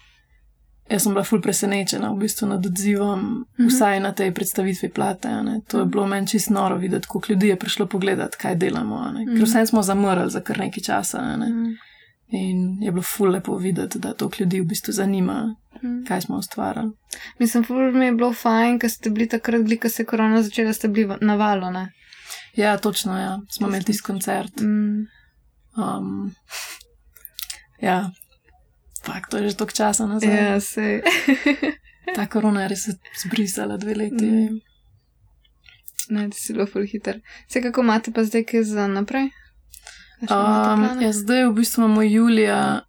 Jaz 0.90 1.03
sem 1.03 1.12
bila 1.14 1.23
ful 1.25 1.38
presenečena 1.40 2.11
v 2.11 2.19
bistvu 2.19 2.49
nad 2.49 2.66
odzivom, 2.66 3.21
mm 3.21 3.45
-hmm. 3.59 3.69
vsaj 3.69 4.01
na 4.01 4.12
tej 4.12 4.35
predstavitvi 4.35 4.88
plate. 4.88 5.29
Ne. 5.29 5.61
To 5.69 5.81
je 5.81 5.87
bilo 5.87 6.07
meni 6.07 6.27
čisto 6.27 6.55
noro 6.55 6.77
videti, 6.77 7.07
koliko 7.07 7.33
ljudi 7.33 7.49
je 7.49 7.57
prišlo 7.57 7.87
pogledat, 7.87 8.37
kaj 8.37 8.55
delamo. 8.55 8.97
-hmm. 8.97 9.37
Ker 9.37 9.45
vsem 9.45 9.66
smo 9.66 9.83
zamrli 9.83 10.31
za 10.31 10.40
kar 10.40 10.59
nekaj 10.59 10.83
časa. 10.83 11.37
Ne. 11.37 11.49
Mm 11.49 11.53
-hmm. 11.53 11.89
In 12.33 12.83
je 12.83 12.93
bilo 12.93 13.03
ful 13.03 13.31
lepo 13.31 13.57
videti, 13.57 13.99
da 13.99 14.14
to 14.14 14.31
ljudi 14.38 14.61
v 14.61 14.64
bistvu 14.64 14.93
zanima, 14.93 15.57
mm. 15.83 16.05
kaj 16.09 16.21
smo 16.21 16.37
ustvarjali. 16.38 16.93
Mislim, 17.38 17.64
ful 17.64 17.93
mi 17.93 18.07
je 18.07 18.12
bilo 18.12 18.33
fajn, 18.33 18.79
ker 18.79 18.90
ste 18.90 19.11
bili 19.11 19.29
takrat, 19.29 19.66
ko 19.83 19.88
se 19.88 20.03
je 20.03 20.07
korona 20.07 20.43
začela, 20.43 20.73
ste 20.73 20.88
bili 20.88 21.16
na 21.21 21.35
valu. 21.35 21.71
Ne? 21.71 21.90
Ja, 22.55 22.77
točno, 22.79 23.19
ja. 23.19 23.40
smo 23.51 23.69
imeli 23.69 23.85
tisti 23.85 24.03
koncert. 24.03 24.61
Mm. 24.61 25.07
Um, 25.77 26.35
ja, 27.81 28.11
fakt, 29.07 29.31
to 29.31 29.38
je 29.38 29.49
že 29.49 29.57
toliko 29.57 29.77
časa 29.77 30.07
nazaj. 30.07 30.37
Ja, 30.37 30.61
se. 30.61 31.03
Ta 32.16 32.27
korona 32.27 32.62
je 32.62 32.69
res 32.69 32.88
zbrisala 33.25 33.77
dve 33.77 33.95
leti. 33.95 34.27
Mm. 34.27 34.61
Ne, 36.11 36.31
ti 36.31 36.40
si 36.40 36.53
bilo 36.53 36.66
ful 36.66 36.87
hiter. 36.87 37.21
Vse 37.49 37.62
kako 37.62 37.81
imate 37.81 38.12
pa 38.12 38.25
zdaj, 38.25 38.45
kaj 38.45 38.62
za 38.62 38.87
naprej? 38.87 39.31
Um, 40.22 41.00
ja, 41.00 41.12
zdaj 41.12 41.46
v 41.48 41.52
bistvu 41.56 41.80
imamo 41.85 42.02
julija 42.02 42.80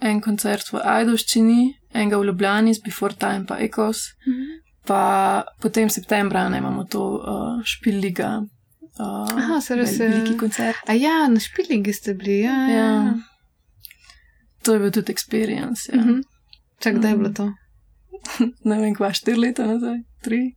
en 0.00 0.20
koncert 0.20 0.70
v 0.72 0.80
Ajdoščini, 0.84 1.62
enega 1.92 2.18
v 2.18 2.30
Ljubljani, 2.30 2.74
z 2.74 2.84
Before 2.84 3.14
Time, 3.14 3.44
pa 3.46 3.58
Ecos. 3.58 3.98
Mm 4.26 4.32
-hmm. 4.32 4.60
Pa 4.86 5.44
potem 5.60 5.90
septembra 5.90 6.48
ne 6.48 6.58
imamo 6.58 6.84
to 6.84 7.02
uh, 7.04 7.64
špiliga. 7.64 8.42
Uh, 8.98 9.38
Aha, 9.38 9.60
se 9.60 9.76
res 9.76 9.98
je. 9.98 10.08
Veliki 10.08 10.36
koncert. 10.36 10.76
A 10.86 10.92
ja, 10.92 11.28
na 11.28 11.40
špiligi 11.40 11.92
ste 11.92 12.14
bili, 12.14 12.40
ja. 12.40 12.68
ja. 12.68 12.76
ja. 12.76 13.14
To 14.62 14.72
je 14.72 14.78
bil 14.78 14.90
tudi 14.90 15.12
experience. 15.12 15.92
Ja. 15.92 16.00
Mm 16.00 16.08
-hmm. 16.08 16.22
Čak, 16.78 16.94
kdaj 16.94 17.10
je 17.10 17.16
bilo 17.16 17.30
to? 17.30 17.52
ne 18.68 18.78
vem, 18.80 18.94
kva 18.94 19.12
štiri 19.12 19.38
leta 19.38 19.66
nazaj, 19.66 19.98
tri. 20.22 20.54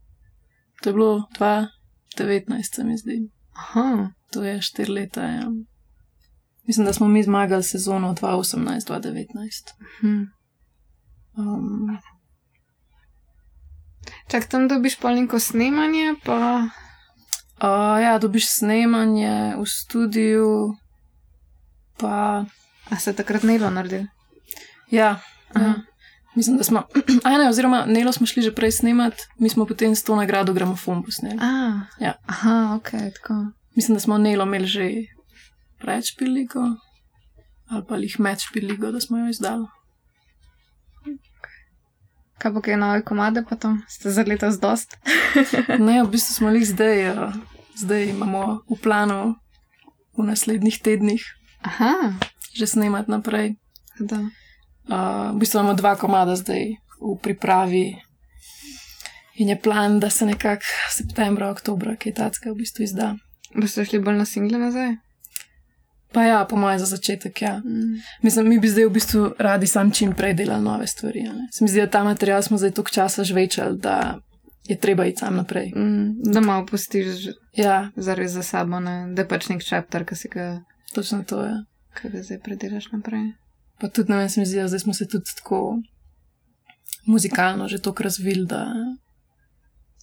To 0.82 0.90
je 0.90 0.92
bilo 0.94 1.26
2019, 1.38 2.74
se 2.74 2.84
mi 2.84 2.96
zdi. 2.96 3.30
Aha. 3.52 4.10
To 4.32 4.42
je 4.42 4.62
štiri 4.62 4.92
leta, 4.92 5.22
ja. 5.22 5.46
Mislim, 6.66 6.86
da 6.86 6.92
smo 6.92 7.08
mi 7.08 7.22
zmagali 7.22 7.62
sezono 7.62 8.14
2018-2019. 8.14 9.26
Hmm. 10.00 10.26
Um, 11.36 11.98
Čak 14.28 14.44
tam 14.44 14.68
dobiš 14.68 14.96
polniko 14.96 15.38
snemanje, 15.38 16.14
pa. 16.24 16.68
Uh, 17.62 18.02
ja, 18.02 18.18
dobiš 18.18 18.48
snemanje 18.48 19.54
v 19.58 19.66
studiu, 19.66 20.74
pa. 21.98 22.44
A 22.90 22.96
se 22.96 23.12
takrat 23.12 23.42
Nelo 23.42 23.70
naredil? 23.70 24.02
Ja. 24.90 25.20
ja. 25.54 25.74
Mislim, 26.34 26.56
da 26.56 26.64
smo. 26.64 26.82
Aj, 27.24 27.38
ne, 27.38 27.48
oziroma, 27.48 27.84
Nelo 27.86 28.12
smo 28.12 28.26
šli 28.26 28.42
že 28.42 28.54
prej 28.54 28.72
snemati, 28.72 29.22
mi 29.38 29.48
smo 29.48 29.66
potem 29.66 29.96
s 29.96 30.04
to 30.04 30.16
nagrado 30.16 30.52
gramofon 30.52 31.02
posneli. 31.02 31.38
Ja. 32.00 32.14
Aha, 32.26 32.76
ok, 32.76 32.90
tako. 32.90 33.34
Mislim, 33.74 33.94
da 33.96 34.00
smo 34.00 34.18
Nelo 34.18 34.44
imeli 34.44 34.66
že 34.66 34.90
pred 35.82 36.06
špiligo 36.06 36.64
ali 37.72 37.84
pa 37.88 37.96
jih 37.96 38.20
med 38.20 38.40
špiligo, 38.40 38.90
da 38.92 39.00
smo 39.00 39.18
jo 39.18 39.28
izdali. 39.30 39.66
Kaj 42.38 42.52
pa 42.54 42.60
kaj 42.60 42.76
nove 42.76 43.04
komade, 43.04 43.44
pa 43.48 43.56
to 43.56 43.76
ste 43.88 44.10
za 44.10 44.24
leto 44.26 44.50
zdost? 44.50 44.96
ne, 45.86 46.02
v 46.02 46.08
bistvu 46.10 46.34
smo 46.34 46.50
jih 46.50 46.66
zdaj, 46.68 47.08
uh, 47.10 47.34
zdaj 47.78 48.10
imamo 48.10 48.60
v 48.68 48.78
planu 48.82 49.34
v 50.18 50.26
naslednjih 50.26 50.80
tednih. 50.82 51.24
Aha. 51.62 52.18
Že 52.52 52.66
snemati 52.66 53.10
naprej. 53.10 53.54
Uh, 54.02 55.30
v 55.32 55.38
bistvu 55.38 55.62
imamo 55.62 55.78
dva 55.78 55.94
komada 55.96 56.36
zdaj 56.36 56.76
v 57.00 57.14
pripravi. 57.22 57.86
In 59.40 59.48
je 59.48 59.56
plan, 59.60 60.00
da 60.00 60.10
se 60.10 60.26
nekako 60.26 60.66
septembra, 60.90 61.48
oktober, 61.50 61.96
kaj 61.96 62.18
takega 62.18 62.52
v 62.52 62.58
bistvu 62.60 62.84
izda. 62.84 63.14
Boste 63.54 63.84
šli 63.84 64.02
bolj 64.02 64.18
na 64.18 64.26
single 64.28 64.58
nazaj? 64.58 64.98
Pa 66.12 66.22
ja, 66.22 66.44
po 66.44 66.56
mojem, 66.56 66.78
za 66.78 66.86
začetek. 66.86 67.42
Ja. 67.42 67.58
Mm. 67.58 68.00
Mislim, 68.22 68.48
mi 68.48 68.58
bi 68.60 68.68
zdaj 68.68 68.86
v 68.86 68.90
bistvu 68.90 69.34
radi 69.38 69.66
sam 69.66 69.90
čim 69.90 70.12
prej 70.12 70.34
delali 70.34 70.64
nove 70.64 70.86
stvari. 70.86 71.24
Se 71.52 71.64
mi 71.64 71.70
zdi, 71.70 71.80
da 71.80 71.90
ta 71.90 72.04
material 72.04 72.42
smo 72.42 72.58
zdaj 72.58 72.70
toliko 72.70 72.90
časa 72.90 73.24
žvečali, 73.24 73.78
da 73.78 74.18
je 74.68 74.78
treba 74.78 75.06
iti 75.06 75.18
sam 75.18 75.36
naprej. 75.36 75.72
Mm. 75.76 76.32
Da 76.32 76.40
malo 76.40 76.66
pustiš 76.66 77.06
ja. 77.56 77.90
zares 77.96 78.30
za 78.30 78.42
sabo, 78.42 78.80
ne? 78.80 79.14
da 79.14 79.26
pač 79.26 79.48
nek 79.48 79.64
čepter, 79.64 80.04
ki 80.04 80.16
si 80.16 80.28
ga. 80.28 80.60
Točno 80.94 81.24
to 81.24 81.42
je. 81.42 81.50
Ja. 81.50 81.64
Kaj 81.92 82.10
ga 82.10 82.22
zdaj 82.22 82.38
predelaš 82.40 82.92
naprej. 82.92 83.32
Pa 83.80 83.88
tudi 83.88 84.10
na 84.10 84.16
meni 84.16 84.30
se 84.30 84.40
mi 84.40 84.46
zdi, 84.46 84.60
da 84.62 84.78
smo 84.78 84.94
se 84.94 85.08
tudi 85.08 85.24
tako 85.36 85.78
muzikalno 87.06 87.68
že 87.68 87.78
toliko 87.78 88.02
razvili, 88.02 88.46
da 88.46 88.66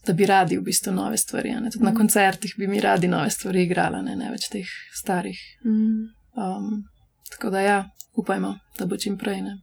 da 0.07 0.13
bi 0.13 0.25
radi 0.25 0.57
v 0.57 0.63
bistvu 0.63 0.93
nove 0.93 1.17
stvari. 1.17 1.51
Mm. 1.55 1.83
Na 1.83 1.93
koncertih 1.93 2.53
bi 2.57 2.67
mi 2.67 2.81
radi 2.81 3.07
nove 3.07 3.29
stvari 3.29 3.63
igrali, 3.63 4.01
ne, 4.03 4.15
ne 4.15 4.31
več 4.31 4.49
teh 4.51 4.67
starih. 4.95 5.39
Mm. 5.65 6.07
Um, 6.39 6.83
tako 7.31 7.49
da 7.49 7.61
ja, 7.61 7.79
upajmo, 8.15 8.57
da 8.79 8.85
bo 8.85 8.97
čim 8.97 9.17
prej. 9.17 9.41
Ne. 9.41 9.57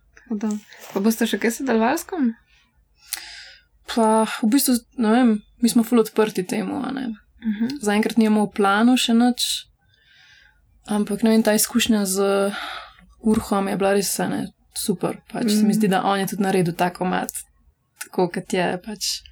Pa 0.93 1.01
boste 1.01 1.27
še 1.27 1.39
kaj 1.39 1.61
sodelovali? 1.61 2.33
Pa 3.95 4.27
v 4.43 4.51
bistvu, 4.51 4.77
ne 4.99 5.13
vem, 5.15 5.37
mi 5.63 5.71
smo 5.71 5.85
fully 5.87 6.07
odprti 6.07 6.45
temu. 6.45 6.81
Uh 6.81 6.91
mhm. 6.93 7.15
-huh. 7.45 7.79
Zaenkrat 7.83 8.17
nimamo 8.17 8.47
v 8.47 8.53
planu 8.53 8.97
še 8.97 9.15
nič, 9.15 9.67
ampak 10.87 11.23
ne 11.23 11.31
vem, 11.31 11.43
ta 11.43 11.55
izkušnja 11.55 12.05
z 12.07 12.53
Urhom 13.21 13.69
je 13.69 13.77
bila 13.77 13.93
res 13.93 14.19
ne, 14.19 14.53
super. 14.75 15.17
Pač 15.33 15.45
mm. 15.45 15.49
se 15.49 15.63
mi 15.63 15.69
mhm. 15.69 15.73
zdi, 15.73 15.89
da 15.89 16.03
on 16.03 16.21
je 16.21 16.27
tudi 16.27 16.43
naredil 16.43 16.75
tako 16.75 17.05
mat, 17.05 17.31
tako 18.05 18.29
kot 18.29 18.53
je. 18.53 18.79
Pač, 18.85 19.23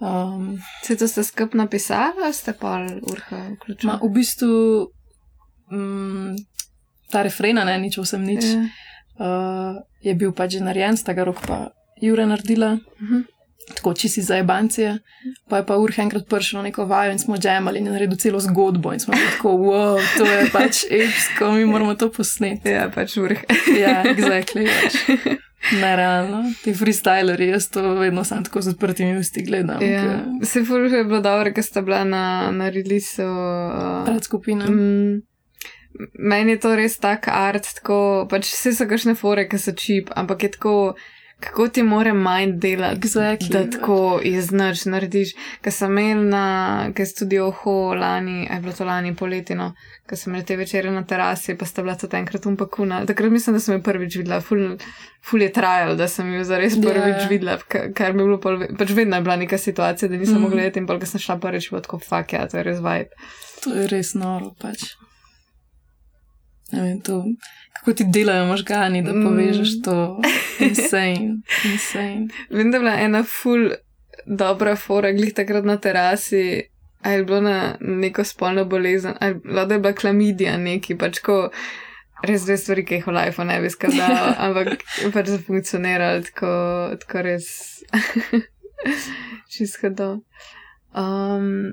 Um, 0.00 0.58
Se 0.82 0.96
to 0.96 1.08
ste 1.08 1.24
skup 1.24 1.54
napisali, 1.54 2.32
ste 2.32 2.52
pa 2.52 2.86
urha 3.02 3.50
vključili? 3.56 3.92
V 4.02 4.10
bistvu 4.14 4.86
um, 5.70 6.36
ta 7.10 7.22
refrena, 7.22 7.64
ne, 7.64 7.78
nič 7.78 7.98
vsem 7.98 8.22
nič, 8.22 8.44
je, 8.44 8.68
uh, 9.18 9.82
je 10.00 10.14
bil 10.14 10.30
pač 10.32 10.58
že 10.58 10.62
narejen, 10.62 10.96
sta 10.96 11.12
ga 11.12 11.26
rok 11.26 11.42
pa 11.42 11.74
Jure 12.00 12.26
naredila. 12.26 12.78
Uh 12.78 13.02
mhm. 13.02 13.16
-huh. 13.16 13.24
Tako 13.68 13.94
čisi 13.94 14.22
za 14.22 14.38
ebancije, 14.38 14.98
pa 15.48 15.56
je 15.56 15.66
pa 15.66 15.76
urha 15.76 16.02
enkrat 16.02 16.28
prišel 16.28 16.58
na 16.58 16.62
neko 16.62 16.84
vajo 16.84 17.12
in 17.12 17.18
smo 17.18 17.36
džemali 17.36 17.78
in 17.78 17.84
naredili 17.84 18.18
celo 18.18 18.40
zgodbo 18.40 18.92
in 18.92 19.00
smo 19.00 19.12
bili 19.12 19.26
tako, 19.36 19.48
wow, 19.48 20.00
to 20.18 20.24
je 20.24 20.50
pač 20.52 20.84
epsko, 20.90 21.52
mi 21.52 21.64
moramo 21.64 21.94
to 21.94 22.12
posneti. 22.12 22.68
Ja, 22.68 22.90
pač 22.94 23.16
urha. 23.16 23.42
ja, 23.80 24.02
exactly. 24.04 24.68
Pač. 24.82 24.94
Nerealno, 25.72 26.42
ti 26.62 26.72
freestyleri, 26.74 27.48
jaz 27.52 27.68
to 27.70 27.82
vedno 27.98 28.24
sam 28.24 28.44
tako 28.44 28.60
z 28.62 28.68
odprtimi 28.68 29.18
usti 29.18 29.42
gledam. 29.42 29.82
Ja. 29.82 30.24
Se 30.42 30.64
furuje 30.64 30.98
je 30.98 31.04
bilo 31.04 31.20
dobro, 31.20 31.52
ker 31.52 31.64
sta 31.64 31.82
bila 31.82 32.04
na, 32.04 32.50
na 32.54 32.70
releasu. 32.70 33.26
Uh, 33.26 34.04
Pred 34.06 34.24
skupino. 34.24 34.64
Mm, 34.70 35.22
meni 36.18 36.54
je 36.56 36.60
to 36.62 36.76
res 36.76 36.98
tak 36.98 37.28
art, 37.32 37.66
tako, 37.80 38.26
pač 38.30 38.52
vse 38.52 38.72
so 38.78 38.86
kakšne 38.88 39.16
fore, 39.18 39.48
ki 39.50 39.58
so 39.58 39.74
čip, 39.76 40.12
ampak 40.16 40.46
je 40.46 40.52
tako 40.56 40.74
kako 41.40 41.68
ti 41.68 41.82
mora 41.82 42.14
mind 42.14 42.60
delati, 42.60 43.00
exactly, 43.00 43.52
da 43.52 43.70
tako 43.70 44.20
iznač 44.22 44.84
narediš. 44.84 45.34
Ker 45.62 45.72
sem 45.72 45.98
imel 45.98 46.24
na, 46.32 46.44
ker 46.94 47.06
sem 47.06 47.20
tudi 47.20 47.38
oho 47.38 47.94
lani, 47.94 48.48
aj 48.50 48.60
bilo 48.64 48.74
to 48.74 48.86
lani 48.86 49.14
poletino, 49.16 49.68
ker 50.08 50.18
sem 50.18 50.32
imel 50.32 50.46
te 50.46 50.56
večere 50.58 50.90
na 50.90 51.04
terasi, 51.06 51.54
pa 51.58 51.66
sta 51.66 51.82
bila 51.86 51.94
to 51.94 52.10
enkrat 52.16 52.46
umpakuna. 52.46 53.04
Takrat 53.06 53.32
mislim, 53.32 53.56
da 53.56 53.60
sem 53.60 53.76
jo 53.76 53.82
prvič 53.86 54.16
videla, 54.18 54.40
ful, 54.40 54.64
ful 55.30 55.42
je 55.42 55.52
trajal, 55.54 55.94
da 55.96 56.08
sem 56.08 56.32
jo 56.34 56.42
zares 56.44 56.74
prvič 56.74 57.14
yeah. 57.14 57.22
Ja. 57.22 57.28
videla, 57.30 57.58
kar 57.68 58.12
mi 58.12 58.24
je 58.24 58.26
bilo, 58.26 58.40
pol, 58.42 58.64
pač 58.78 58.90
vedno 58.98 59.20
je 59.20 59.28
bila 59.28 59.36
neka 59.36 59.58
situacija, 59.58 60.08
da 60.08 60.18
nisem 60.18 60.40
mm. 60.40 60.42
mogla 60.42 60.62
gledati 60.62 60.82
in 60.82 60.90
pol, 60.90 60.98
ker 60.98 61.12
sem 61.12 61.22
šla 61.22 61.38
prvič, 61.44 61.70
bo 61.70 61.84
tako 61.84 62.02
fuck, 62.02 62.34
ja, 62.34 62.48
to 62.50 62.58
je 62.58 62.66
res 62.66 62.82
vibe. 62.82 63.30
To 63.62 63.78
je 63.78 63.86
res 63.94 64.14
noro 64.18 64.50
pač. 64.58 64.90
Ne 66.72 66.82
vem, 66.82 66.98
to 67.00 67.22
kako 67.78 67.92
ti 67.92 68.04
delajo 68.08 68.46
možgani, 68.46 69.02
da 69.02 69.12
povežeš 69.12 69.68
mm. 69.78 69.82
to. 69.84 70.20
Insane, 70.60 71.36
insane. 71.64 72.28
Vem, 72.50 72.70
da 72.70 72.76
je 72.76 72.80
bila 72.80 72.94
ena 73.00 73.24
full 73.24 73.70
dobra 74.26 74.76
fora, 74.76 75.12
glih 75.12 75.34
takrat 75.34 75.64
na 75.64 75.76
terasi, 75.76 76.62
ali 77.02 77.14
je 77.14 77.24
bilo 77.24 77.40
na 77.40 77.76
neko 77.80 78.24
spolno 78.24 78.64
bolezen, 78.64 79.14
ali 79.20 79.40
da 79.66 79.74
je 79.74 79.80
bila 79.80 79.92
klamidija 79.92 80.56
neki, 80.58 80.96
pač 80.98 81.18
ko 81.18 81.50
res 82.22 82.44
dve 82.44 82.56
stvari, 82.58 82.84
ki 82.84 82.98
jih 82.98 83.06
v 83.06 83.14
life 83.14 83.44
ne 83.44 83.60
bi 83.62 83.70
skazala, 83.70 84.34
ampak 84.46 84.84
pač 85.14 85.32
so 85.32 85.40
funkcionirali 85.46 86.24
tako, 86.30 86.52
tako 87.02 87.24
res 87.26 87.50
čisto 89.52 89.90
do. 89.90 90.10
Um, 90.94 91.72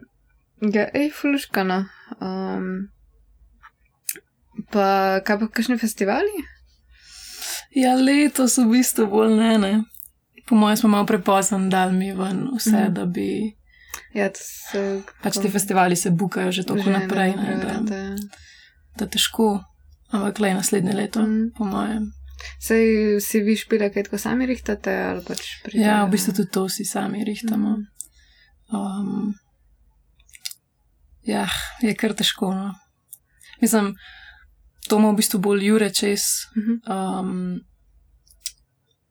ja, 0.62 0.88
ej, 0.94 1.10
fuluškana. 1.18 1.86
Um, 2.20 2.90
Pa 4.74 5.20
kaj 5.26 5.40
pa 5.40 5.48
kakšni 5.48 5.78
festivali? 5.78 6.32
Ja, 7.76 7.96
letos 8.00 8.58
v 8.58 8.70
bistvu 8.78 9.08
bolj 9.12 9.36
ne, 9.36 9.52
ne. 9.60 9.74
po 10.48 10.56
mojem, 10.56 10.78
smo 10.78 10.90
malo 10.90 11.06
prepozen, 11.06 11.70
da 11.70 11.90
mi 11.92 12.14
ven 12.14 12.48
vse, 12.56 12.90
mm. 12.90 12.94
da 12.94 13.06
bi. 13.06 13.56
Ja, 14.14 14.30
se, 14.36 15.02
pač 15.24 15.40
ti 15.42 15.50
festivali 15.52 15.96
se 15.96 16.12
bukajo 16.12 16.52
že 16.52 16.64
tako 16.64 16.90
naprej, 16.90 17.34
ne, 17.36 17.56
da, 17.60 17.74
da, 17.84 18.02
da 18.96 19.08
težko, 19.12 19.64
ampak 20.12 20.40
le 20.40 20.54
naslednje 20.54 20.94
leto, 20.94 21.24
mm. 21.26 21.50
po 21.58 21.68
mojem. 21.68 22.12
Sej 22.62 23.20
si 23.24 23.42
vi 23.42 23.56
špile, 23.58 23.90
kaj 23.92 24.08
tako 24.08 24.20
sami 24.22 24.46
rihtate? 24.46 24.94
Pač 25.28 25.74
ja, 25.74 26.04
v 26.06 26.14
bistvu 26.14 26.36
tudi 26.36 26.52
to 26.52 26.68
si 26.70 26.86
sami 26.86 27.26
rihtamo. 27.28 27.76
Mm. 27.76 27.86
Um, 28.76 29.36
ja, 31.26 31.48
je 31.82 31.96
kar 31.98 32.14
težko. 32.14 32.54
No. 32.54 32.74
Mislim, 33.62 33.96
to 34.90 35.00
ima 35.00 35.12
v 35.12 35.20
bistvu 35.22 35.40
bolj 35.40 35.66
jure 35.66 35.90
čez. 35.94 36.22
Mhm. 36.58 36.76
Um, 36.92 37.60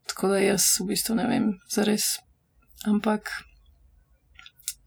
tako 0.06 0.28
da 0.28 0.38
jaz 0.38 0.62
v 0.80 0.86
bistvu 0.92 1.14
ne 1.18 1.26
vem, 1.26 1.50
zares. 1.70 2.16
Ampak. 2.86 3.30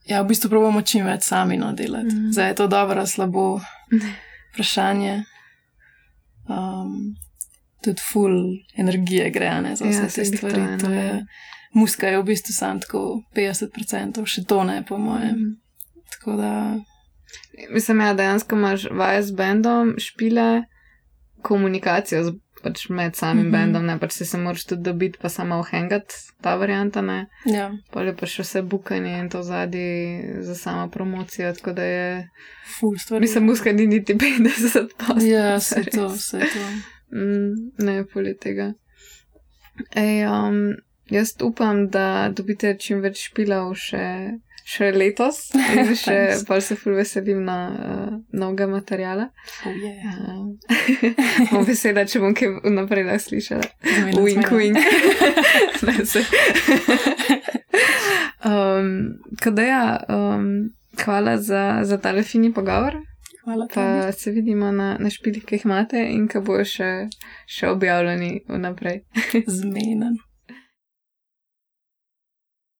Ja, 0.08 0.22
v 0.22 0.32
bistvu 0.32 0.50
pravimo 0.50 0.82
čim 0.82 1.06
več 1.06 1.28
sami 1.28 1.58
no 1.60 1.74
delati. 1.76 2.14
Mm. 2.16 2.32
Zdaj 2.32 2.48
je 2.50 2.56
to 2.56 2.68
dobro, 2.72 3.04
slabo. 3.06 3.60
Vprašanje. 4.54 5.24
Um, 6.48 7.18
tudi 7.84 8.02
full 8.02 8.38
energije 8.78 9.30
gre 9.30 9.50
ne, 9.62 9.76
za 9.76 9.86
vse 9.86 10.06
ja, 10.06 10.10
te 10.16 10.26
stvari. 10.26 10.64
To 10.80 10.92
je, 10.92 11.06
ja. 11.06 11.20
muska 11.74 12.08
je 12.08 12.22
v 12.22 12.24
bistvu 12.24 12.56
samo 12.56 12.80
tako 12.80 13.02
50%, 13.36 14.24
še 14.26 14.46
to 14.48 14.64
ne, 14.64 14.80
po 14.88 14.98
mojem. 14.98 15.36
Mm. 15.36 15.58
Tako 16.16 16.38
da. 16.40 16.54
Mislim, 17.74 18.02
ja, 18.02 18.14
dejansko 18.14 18.56
imaš 18.56 18.88
vaje 18.92 19.24
z 19.28 19.36
bendom, 19.36 19.96
špile, 20.00 20.64
komunikacijo 21.48 22.24
z, 22.24 22.34
pač 22.64 22.88
med 22.90 23.16
samim 23.16 23.44
mm 23.44 23.48
-hmm. 23.48 23.52
bendom, 23.52 23.86
ne 23.86 23.98
pač 24.00 24.12
si 24.12 24.26
se 24.26 24.38
moraš 24.38 24.66
tudi 24.66 24.84
dobiti, 24.84 25.20
pa 25.22 25.30
samo 25.30 25.60
ohengati 25.60 26.16
ta 26.42 26.56
varianta. 26.56 27.04
Ja. 27.46 27.72
Pa 27.92 28.04
je 28.04 28.16
pa 28.16 28.26
še 28.26 28.44
vse 28.44 28.62
bukanje 28.62 29.20
in 29.20 29.30
to 29.30 29.44
zadnji 29.44 30.24
za 30.42 30.56
samo 30.56 30.90
promocijo, 30.90 31.54
tako 31.54 31.74
da 31.74 31.84
je. 31.84 32.30
Ful 32.80 32.98
stvar. 32.98 33.22
Mislim, 33.22 33.46
muska 33.46 33.72
ni 33.72 33.88
niti 33.88 34.14
50 34.14 34.88
pa. 34.98 35.16
Ja, 35.22 35.56
vse 35.62 35.84
to, 35.84 36.08
vse 36.08 36.40
to. 36.40 36.66
Mm, 37.18 37.86
ne, 37.86 38.04
poli 38.14 38.38
tega. 38.38 38.74
Ej, 39.96 40.28
um, 40.28 40.76
jaz 41.10 41.34
upam, 41.44 41.88
da 41.90 42.30
dobite 42.36 42.76
čim 42.80 43.02
več 43.02 43.30
špilov 43.30 43.76
še 43.76 44.04
še 44.68 44.90
letos 44.92 45.40
in 45.56 45.94
še 46.04 46.18
bolj 46.48 46.64
se 46.66 46.76
ful 46.80 46.98
veselim 46.98 47.44
na 47.48 47.58
uh, 47.72 48.14
novega 48.36 48.68
materijala. 48.68 49.30
Oh, 49.64 49.72
yeah. 49.72 50.44
uh, 51.56 51.64
vesela, 51.68 52.04
če 52.08 52.22
bom 52.24 52.36
kaj 52.36 52.60
vnaprej 52.66 53.08
slišala. 53.24 53.68
Wink, 54.20 54.52
wink. 54.52 54.78
um, 58.52 58.92
Kadeja, 59.40 59.84
um, 60.12 60.50
hvala 61.00 61.38
za, 61.40 61.64
za 61.88 62.02
tale 62.04 62.28
fini 62.28 62.52
pogovor. 62.54 63.00
Hvala. 63.48 63.70
Pa 63.72 64.12
se 64.12 64.32
vidimo 64.36 64.74
na, 64.76 64.98
na 65.00 65.10
špilih, 65.10 65.46
ki 65.48 65.56
jih 65.56 65.66
imate 65.70 66.02
in 66.12 66.28
ki 66.28 66.44
bojo 66.44 66.68
še, 66.68 66.92
še 67.48 67.72
objavljeni 67.72 68.42
vnaprej. 68.52 69.06
Zmenen. 69.48 70.20